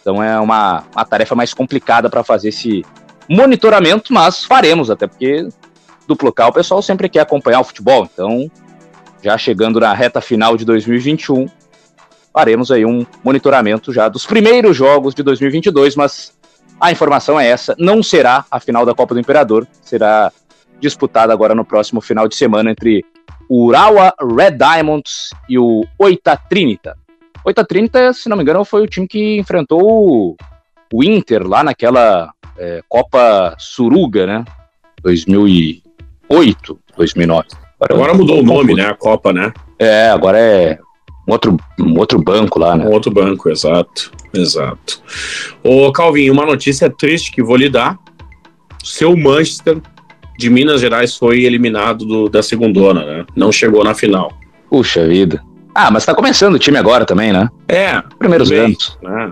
Então 0.00 0.22
é 0.22 0.38
uma, 0.38 0.84
uma 0.94 1.04
tarefa 1.04 1.34
mais 1.34 1.54
complicada 1.54 2.10
para 2.10 2.24
fazer 2.24 2.48
esse 2.48 2.84
monitoramento, 3.28 4.12
mas 4.12 4.44
faremos, 4.44 4.90
até 4.90 5.06
porque 5.06 5.48
duplo 6.12 6.32
K, 6.32 6.48
o 6.48 6.52
pessoal 6.52 6.82
sempre 6.82 7.08
quer 7.08 7.20
acompanhar 7.20 7.60
o 7.60 7.64
futebol, 7.64 8.08
então 8.12 8.50
já 9.22 9.38
chegando 9.38 9.80
na 9.80 9.92
reta 9.92 10.20
final 10.20 10.56
de 10.56 10.64
2021, 10.64 11.46
faremos 12.32 12.70
aí 12.70 12.84
um 12.84 13.06
monitoramento 13.22 13.92
já 13.92 14.08
dos 14.08 14.26
primeiros 14.26 14.76
jogos 14.76 15.14
de 15.14 15.22
2022, 15.22 15.96
mas 15.96 16.32
a 16.80 16.90
informação 16.90 17.38
é 17.38 17.46
essa, 17.46 17.74
não 17.78 18.02
será 18.02 18.44
a 18.50 18.58
final 18.58 18.84
da 18.84 18.94
Copa 18.94 19.14
do 19.14 19.20
Imperador, 19.20 19.66
será 19.80 20.32
disputada 20.80 21.32
agora 21.32 21.54
no 21.54 21.64
próximo 21.64 22.00
final 22.00 22.26
de 22.26 22.34
semana 22.34 22.72
entre 22.72 23.04
o 23.48 23.66
Urawa 23.66 24.12
Red 24.20 24.52
Diamonds 24.52 25.30
e 25.48 25.58
o 25.58 25.84
Oita 25.98 26.36
Trinita. 26.36 26.96
Oita 27.44 27.64
Trinita, 27.64 28.12
se 28.12 28.28
não 28.28 28.36
me 28.36 28.42
engano, 28.42 28.64
foi 28.64 28.82
o 28.82 28.88
time 28.88 29.06
que 29.06 29.38
enfrentou 29.38 30.36
o 30.92 31.04
Inter 31.04 31.46
lá 31.46 31.62
naquela 31.62 32.32
é, 32.56 32.82
Copa 32.88 33.54
Suruga, 33.58 34.26
né? 34.26 34.44
2008, 36.32 36.78
2009. 36.96 37.48
Agora, 37.80 37.94
agora 37.94 38.14
mudou 38.14 38.40
o 38.40 38.42
nome, 38.42 38.74
né? 38.74 38.86
A 38.86 38.94
Copa, 38.94 39.32
né? 39.32 39.52
É, 39.78 40.08
agora 40.10 40.38
é 40.38 40.78
um 41.28 41.32
outro, 41.32 41.56
um 41.78 41.98
outro 41.98 42.20
banco 42.20 42.58
lá, 42.58 42.76
né? 42.76 42.84
Um 42.84 42.90
outro 42.90 43.10
banco, 43.10 43.50
exato. 43.50 44.12
Exato. 44.34 45.02
Ô, 45.62 45.90
Calvin, 45.92 46.30
uma 46.30 46.46
notícia 46.46 46.88
triste 46.88 47.30
que 47.32 47.42
vou 47.42 47.56
lhe 47.56 47.68
dar. 47.68 47.98
Seu 48.82 49.16
Manchester 49.16 49.78
de 50.38 50.50
Minas 50.50 50.80
Gerais 50.80 51.16
foi 51.16 51.44
eliminado 51.44 52.04
do, 52.04 52.28
da 52.28 52.42
segundona, 52.42 53.04
né? 53.04 53.26
Não 53.36 53.52
chegou 53.52 53.84
na 53.84 53.94
final. 53.94 54.32
Puxa 54.68 55.06
vida. 55.06 55.42
Ah, 55.74 55.90
mas 55.90 56.04
tá 56.04 56.14
começando 56.14 56.54
o 56.54 56.58
time 56.58 56.78
agora 56.78 57.04
também, 57.04 57.32
né? 57.32 57.48
É. 57.68 58.02
Primeiros 58.18 58.50
anos. 58.50 58.98
Né? 59.02 59.30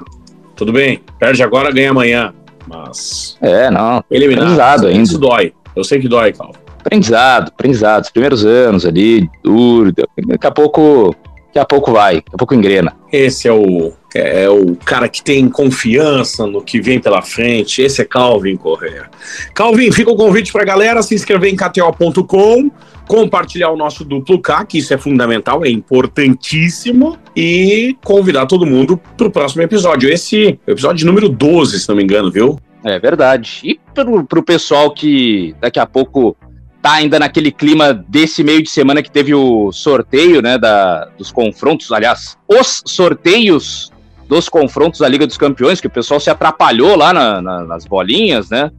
Tudo 0.55 0.73
bem. 0.73 1.01
Perde 1.19 1.43
agora, 1.43 1.71
ganha 1.73 1.91
amanhã. 1.91 2.33
Mas. 2.69 3.37
É, 3.41 3.71
não. 3.71 4.05
Eliminado. 4.11 4.45
Aprendizado 4.45 4.87
ainda. 4.87 5.03
Isso 5.03 5.19
dói. 5.19 5.53
Eu 5.75 5.85
sei 5.85 5.99
que 6.01 6.09
dói, 6.09 6.33
Calvo. 6.33 6.60
Aprendizado, 6.81 7.49
aprendizado. 7.49 8.05
Os 8.05 8.11
primeiros 8.11 8.45
anos 8.45 8.85
ali, 8.85 9.29
duro. 9.43 9.93
Daqui 10.27 10.47
a 10.47 10.51
pouco. 10.51 11.15
Daqui 11.47 11.59
a 11.59 11.65
pouco 11.65 11.93
vai. 11.93 12.17
Daqui 12.17 12.35
a 12.35 12.39
pouco 12.39 12.55
engrena. 12.55 12.97
Esse 13.13 13.49
é 13.49 13.53
o 13.53 13.93
é 14.15 14.49
o 14.49 14.75
cara 14.77 15.09
que 15.09 15.23
tem 15.23 15.49
confiança 15.49 16.47
no 16.47 16.63
que 16.63 16.81
vem 16.81 16.99
pela 16.99 17.23
frente. 17.23 17.81
Esse 17.81 18.03
é 18.03 18.05
Calvin 18.05 18.57
Correa. 18.57 19.09
Calvin, 19.55 19.93
fica 19.93 20.11
o 20.11 20.17
convite 20.17 20.53
para 20.53 20.63
a 20.63 20.65
galera 20.65 21.03
se 21.03 21.15
inscrever 21.15 21.53
em 21.53 21.57
KTO.com, 21.57 22.71
compartilhar 23.07 23.71
o 23.71 23.77
nosso 23.77 24.05
duplo 24.05 24.41
K, 24.41 24.65
que 24.65 24.79
isso 24.79 24.93
é 24.93 24.99
fundamental, 24.99 25.65
é 25.65 25.71
importantíssimo, 25.71 27.17
e 27.37 27.97
convidar 28.05 28.47
todo 28.47 28.67
mundo 28.67 29.01
para 29.17 29.29
o 29.29 29.31
próximo 29.31 29.63
episódio. 29.63 30.11
Esse 30.11 30.59
é 30.67 30.71
o 30.71 30.73
episódio 30.73 31.07
número 31.07 31.29
12, 31.29 31.79
se 31.79 31.89
não 31.89 31.97
me 31.97 32.03
engano, 32.03 32.31
viu? 32.31 32.59
É 32.85 32.99
verdade. 32.99 33.61
E 33.63 33.79
para 33.95 34.39
o 34.39 34.43
pessoal 34.43 34.93
que 34.93 35.55
daqui 35.61 35.79
a 35.79 35.87
pouco 35.87 36.37
tá 36.83 36.93
ainda 36.95 37.19
naquele 37.19 37.51
clima 37.51 37.93
desse 37.93 38.43
meio 38.43 38.63
de 38.63 38.71
semana 38.71 39.03
que 39.03 39.11
teve 39.11 39.35
o 39.35 39.71
sorteio, 39.73 40.41
né, 40.41 40.57
da, 40.57 41.07
dos 41.19 41.31
confrontos, 41.31 41.93
aliás, 41.93 42.39
os 42.49 42.83
sorteios 42.87 43.93
dos 44.27 44.49
confrontos 44.49 45.01
da 45.01 45.09
Liga 45.09 45.27
dos 45.27 45.37
Campeões, 45.37 45.81
que 45.81 45.87
o 45.87 45.91
pessoal 45.91 46.21
se 46.21 46.31
atrapalhou 46.31 46.97
lá 46.97 47.13
na, 47.13 47.43
na, 47.43 47.65
nas 47.65 47.85
bolinhas, 47.85 48.49
né? 48.49 48.71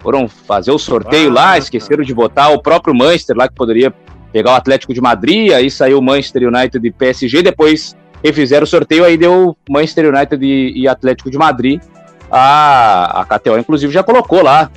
Foram 0.00 0.28
fazer 0.28 0.70
o 0.70 0.78
sorteio 0.78 1.30
ah, 1.30 1.32
lá, 1.32 1.58
esqueceram 1.58 2.04
de 2.04 2.12
botar 2.12 2.50
o 2.50 2.60
próprio 2.60 2.94
Manchester 2.94 3.36
lá, 3.36 3.48
que 3.48 3.54
poderia 3.54 3.92
pegar 4.32 4.52
o 4.52 4.54
Atlético 4.54 4.92
de 4.92 5.00
Madrid, 5.00 5.52
aí 5.52 5.70
saiu 5.70 5.98
o 5.98 6.02
Manchester 6.02 6.48
United 6.48 6.86
e 6.86 6.90
PSG, 6.90 7.42
depois 7.42 7.96
refizeram 8.22 8.64
o 8.64 8.66
sorteio, 8.66 9.04
aí 9.04 9.16
deu 9.16 9.56
Manchester 9.68 10.14
United 10.14 10.44
e, 10.44 10.82
e 10.82 10.86
Atlético 10.86 11.30
de 11.30 11.38
Madrid. 11.38 11.80
A, 12.30 13.20
a 13.20 13.24
KTO, 13.24 13.58
inclusive, 13.58 13.92
já 13.92 14.02
colocou 14.02 14.42
lá 14.42 14.70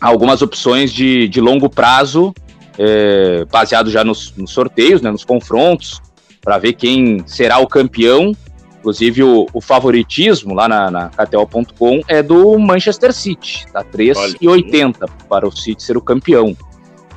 algumas 0.00 0.42
opções 0.42 0.92
de, 0.92 1.28
de 1.28 1.40
longo 1.40 1.68
prazo, 1.68 2.34
é, 2.78 3.44
baseado 3.50 3.90
já 3.90 4.04
nos, 4.04 4.34
nos 4.36 4.50
sorteios, 4.50 5.02
né, 5.02 5.10
nos 5.10 5.24
confrontos, 5.24 6.00
para 6.40 6.58
ver 6.58 6.74
quem 6.74 7.22
será 7.26 7.58
o 7.58 7.66
campeão 7.66 8.34
Inclusive, 8.78 9.22
o, 9.24 9.46
o 9.52 9.60
favoritismo 9.60 10.54
lá 10.54 10.68
na, 10.68 10.90
na 10.90 11.08
KTO.com 11.10 12.00
é 12.06 12.22
do 12.22 12.58
Manchester 12.58 13.12
City, 13.12 13.66
tá 13.72 13.84
3,80 13.84 15.08
para 15.28 15.46
o 15.46 15.52
City 15.52 15.82
ser 15.82 15.96
o 15.96 16.00
campeão. 16.00 16.56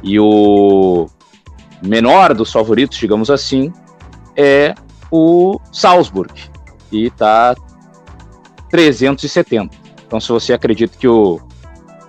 E 0.01 0.19
o 0.19 1.07
menor 1.81 2.33
dos 2.33 2.51
favoritos, 2.51 2.97
digamos 2.97 3.29
assim, 3.29 3.71
é 4.35 4.73
o 5.11 5.59
Salzburg, 5.71 6.33
e 6.91 7.09
tá 7.11 7.55
370. 8.69 9.73
Então, 10.07 10.19
se 10.19 10.29
você 10.29 10.53
acredita 10.53 10.97
que 10.97 11.07
o 11.07 11.39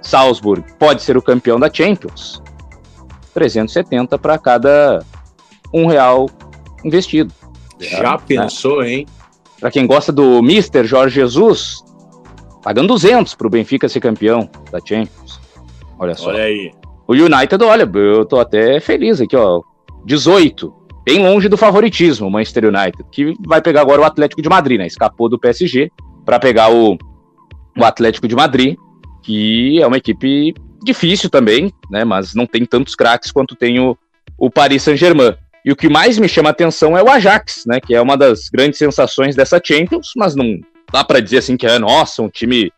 Salzburg 0.03 0.65
pode 0.79 1.03
ser 1.03 1.17
o 1.17 1.23
campeão 1.23 1.59
da 1.59 1.73
Champions, 1.73 2.43
370 3.35 4.19
para 4.19 4.39
cada 4.39 5.05
um 5.73 5.87
real 5.87 6.29
investido. 6.85 7.33
Já 7.81 8.13
né? 8.13 8.19
pensou, 8.27 8.85
hein? 8.85 9.07
Para 9.59 9.71
quem 9.71 9.87
gosta 9.87 10.13
do 10.13 10.43
Mister 10.43 10.85
Jorge 10.85 11.15
Jesus, 11.15 11.83
pagando 12.63 12.89
200 12.89 13.35
para 13.35 13.47
o 13.47 13.51
Benfica 13.51 13.89
ser 13.89 14.01
campeão 14.01 14.49
da 14.71 14.81
Champions. 14.85 15.41
Olha 15.99 16.15
só. 16.15 16.29
Olha 16.29 16.45
aí. 16.45 16.73
O 17.07 17.13
United, 17.15 17.63
olha, 17.65 17.91
eu 17.95 18.25
tô 18.25 18.39
até 18.41 18.81
feliz 18.81 19.21
aqui, 19.21 19.37
ó. 19.37 19.63
18. 20.05 20.73
Bem 21.05 21.21
longe 21.21 21.49
do 21.49 21.57
favoritismo, 21.57 22.29
o 22.29 22.31
Manchester 22.31 22.67
United, 22.67 23.05
que 23.11 23.35
vai 23.47 23.61
pegar 23.61 23.81
agora 23.81 24.01
o 24.01 24.05
Atlético 24.05 24.41
de 24.41 24.49
Madrid, 24.49 24.79
né? 24.79 24.87
Escapou 24.87 25.29
do 25.29 25.39
PSG 25.39 25.91
para 26.25 26.39
pegar 26.39 26.73
o, 26.73 26.97
o 27.77 27.85
Atlético 27.85 28.29
de 28.29 28.37
Madrid, 28.37 28.77
que 29.23 29.81
é 29.81 29.87
uma 29.87 29.97
equipe 29.97 30.55
difícil 30.83 31.31
também, 31.31 31.73
né? 31.91 32.05
Mas 32.05 32.35
não 32.35 32.47
tem 32.47 32.65
tantos 32.65 32.95
craques 32.95 33.31
quanto 33.31 33.55
tem 33.55 33.79
o, 33.81 33.97
o 34.37 34.51
Paris 34.51 34.83
Saint-Germain. 34.83 35.35
E 35.65 35.71
o 35.71 35.77
que 35.77 35.89
mais 35.89 36.19
me 36.19 36.29
chama 36.29 36.51
a 36.51 36.53
atenção 36.53 36.97
é 36.97 37.03
o 37.03 37.09
Ajax, 37.09 37.65
né? 37.67 37.81
Que 37.81 37.95
é 37.95 38.01
uma 38.01 38.17
das 38.17 38.49
grandes 38.49 38.79
sensações 38.79 39.37
dessa 39.37 39.61
Champions, 39.63 40.11
mas 40.17 40.35
não 40.35 40.59
dá 40.93 41.05
para 41.05 41.21
dizer 41.21 41.39
assim 41.39 41.57
que 41.57 41.67
é, 41.67 41.79
nossa, 41.79 42.21
um 42.21 42.29
time 42.29 42.73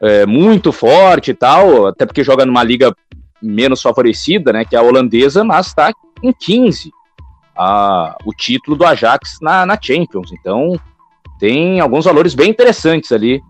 é, 0.00 0.26
muito 0.26 0.72
forte 0.72 1.30
e 1.30 1.34
tal, 1.34 1.86
até 1.86 2.04
porque 2.04 2.24
joga 2.24 2.44
numa 2.44 2.64
liga 2.64 2.94
menos 3.40 3.80
favorecida, 3.80 4.52
né? 4.52 4.64
Que 4.64 4.74
é 4.74 4.78
a 4.78 4.82
holandesa, 4.82 5.44
mas 5.44 5.68
está 5.68 5.92
em 6.22 6.32
15 6.32 6.90
a, 7.56 8.16
o 8.24 8.32
título 8.32 8.76
do 8.76 8.84
Ajax 8.84 9.38
na, 9.40 9.64
na 9.64 9.78
Champions. 9.80 10.32
Então 10.32 10.78
tem 11.38 11.80
alguns 11.80 12.04
valores 12.04 12.34
bem 12.34 12.50
interessantes 12.50 13.12
ali 13.12 13.40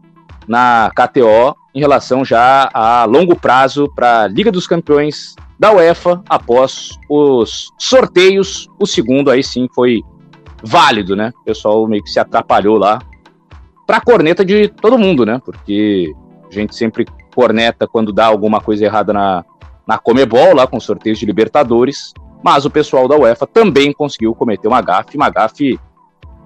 na 0.46 0.90
KTO 0.94 1.56
em 1.76 1.80
relação 1.80 2.24
já 2.24 2.70
a 2.72 3.04
longo 3.04 3.36
prazo 3.36 3.86
para 3.94 4.22
a 4.22 4.26
Liga 4.26 4.50
dos 4.50 4.66
Campeões 4.66 5.36
da 5.58 5.72
UEFA 5.72 6.22
após 6.26 6.98
os 7.06 7.70
sorteios. 7.78 8.66
O 8.80 8.86
segundo 8.86 9.30
aí 9.30 9.44
sim 9.44 9.68
foi 9.74 10.02
válido, 10.62 11.14
né? 11.14 11.34
O 11.42 11.44
pessoal 11.44 11.86
meio 11.86 12.02
que 12.02 12.08
se 12.08 12.18
atrapalhou 12.18 12.78
lá 12.78 12.98
para 13.86 14.00
corneta 14.00 14.42
de 14.42 14.68
todo 14.68 14.98
mundo, 14.98 15.26
né? 15.26 15.38
Porque 15.44 16.14
a 16.50 16.54
gente 16.54 16.74
sempre 16.74 17.04
corneta 17.34 17.86
quando 17.86 18.10
dá 18.10 18.24
alguma 18.24 18.58
coisa 18.58 18.86
errada 18.86 19.12
na, 19.12 19.44
na 19.86 19.98
Comebol, 19.98 20.54
lá 20.54 20.66
com 20.66 20.80
sorteios 20.80 21.18
de 21.18 21.26
Libertadores, 21.26 22.14
mas 22.42 22.64
o 22.64 22.70
pessoal 22.70 23.06
da 23.06 23.16
UEFA 23.16 23.46
também 23.46 23.92
conseguiu 23.92 24.34
cometer 24.34 24.66
uma 24.66 24.80
gafe, 24.80 25.18
uma 25.18 25.28
gafe 25.28 25.78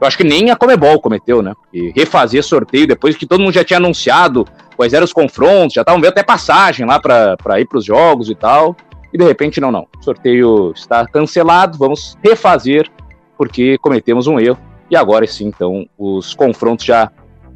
eu 0.00 0.06
acho 0.08 0.16
que 0.16 0.24
nem 0.24 0.50
a 0.50 0.56
Comebol 0.56 0.98
cometeu, 0.98 1.42
né? 1.42 1.52
E 1.72 1.92
refazer 1.94 2.42
sorteio 2.42 2.86
depois 2.86 3.16
que 3.16 3.26
todo 3.26 3.40
mundo 3.40 3.52
já 3.52 3.62
tinha 3.62 3.76
anunciado 3.76 4.46
quais 4.80 4.94
eram 4.94 5.04
os 5.04 5.12
confrontos, 5.12 5.74
já 5.74 5.82
estavam 5.82 6.00
vendo 6.00 6.12
até 6.12 6.22
passagem 6.22 6.86
lá 6.86 6.98
para 6.98 7.60
ir 7.60 7.66
para 7.66 7.76
os 7.76 7.84
jogos 7.84 8.30
e 8.30 8.34
tal. 8.34 8.74
E 9.12 9.18
de 9.18 9.24
repente, 9.24 9.60
não, 9.60 9.70
não, 9.70 9.86
o 9.98 10.02
sorteio 10.02 10.72
está 10.74 11.06
cancelado, 11.06 11.76
vamos 11.76 12.16
refazer 12.24 12.90
porque 13.36 13.76
cometemos 13.76 14.26
um 14.26 14.40
erro. 14.40 14.58
E 14.90 14.96
agora 14.96 15.26
sim, 15.26 15.48
então, 15.48 15.86
os 15.98 16.34
confrontos 16.34 16.86
já 16.86 17.10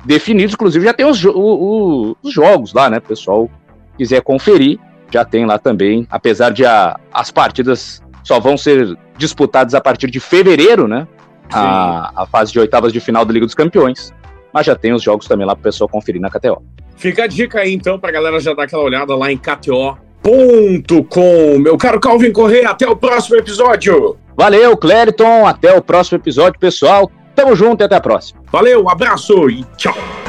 definidos, 0.05 0.53
inclusive 0.53 0.85
já 0.85 0.93
tem 0.93 1.07
os, 1.07 1.25
o, 1.25 2.15
os 2.23 2.31
jogos 2.31 2.75
lá, 2.75 2.91
né, 2.91 3.01
pessoal 3.01 3.49
quiser 3.97 4.21
conferir, 4.21 4.79
já 5.11 5.25
tem 5.25 5.47
lá 5.47 5.59
também, 5.59 6.07
apesar 6.11 6.51
de 6.51 6.67
a, 6.67 7.01
as 7.11 7.31
partidas 7.31 8.03
só 8.23 8.39
vão 8.39 8.59
ser 8.59 8.99
disputadas 9.17 9.75
a 9.75 9.81
partir 9.81 10.11
de 10.11 10.21
fevereiro, 10.21 10.87
né, 10.87 11.09
a, 11.51 12.23
a, 12.23 12.27
fase 12.27 12.53
de 12.53 12.61
oitavas 12.61 12.93
de 12.93 13.01
final 13.01 13.25
da 13.25 13.33
Liga 13.33 13.47
dos 13.47 13.55
Campeões, 13.55 14.13
mas 14.53 14.67
já 14.67 14.77
tem 14.77 14.93
os 14.93 15.03
jogos 15.03 15.27
também 15.27 15.47
lá 15.47 15.55
para 15.55 15.61
o 15.61 15.63
pessoal 15.63 15.89
conferir 15.89 16.21
na 16.21 16.29
KTO. 16.29 16.63
Fica 16.97 17.25
a 17.25 17.27
dica 17.27 17.61
aí 17.61 17.73
então 17.73 17.99
para 17.99 18.11
a 18.11 18.13
galera 18.13 18.41
já 18.41 18.55
dar 18.55 18.65
aquela 18.65 18.83
olhada 18.83 19.15
lá 19.15 19.31
em 19.31 19.37
KTO 19.37 20.05
com 21.11 21.59
Meu 21.59 21.77
caro 21.77 22.01
Calvin 22.01 22.33
Correia, 22.33 22.71
até 22.71 22.89
o 22.89 22.97
próximo 22.97 23.37
episódio. 23.37 24.17
Valeu, 24.37 24.77
Clériton. 24.77 25.47
Até 25.47 25.77
o 25.77 25.83
próximo 25.83 26.19
episódio, 26.19 26.59
pessoal. 26.59 27.11
Tamo 27.35 27.55
junto 27.55 27.83
e 27.83 27.85
até 27.85 27.97
a 27.97 28.01
próxima. 28.01 28.41
Valeu, 28.51 28.89
abraço 28.89 29.51
e 29.51 29.65
tchau. 29.77 30.24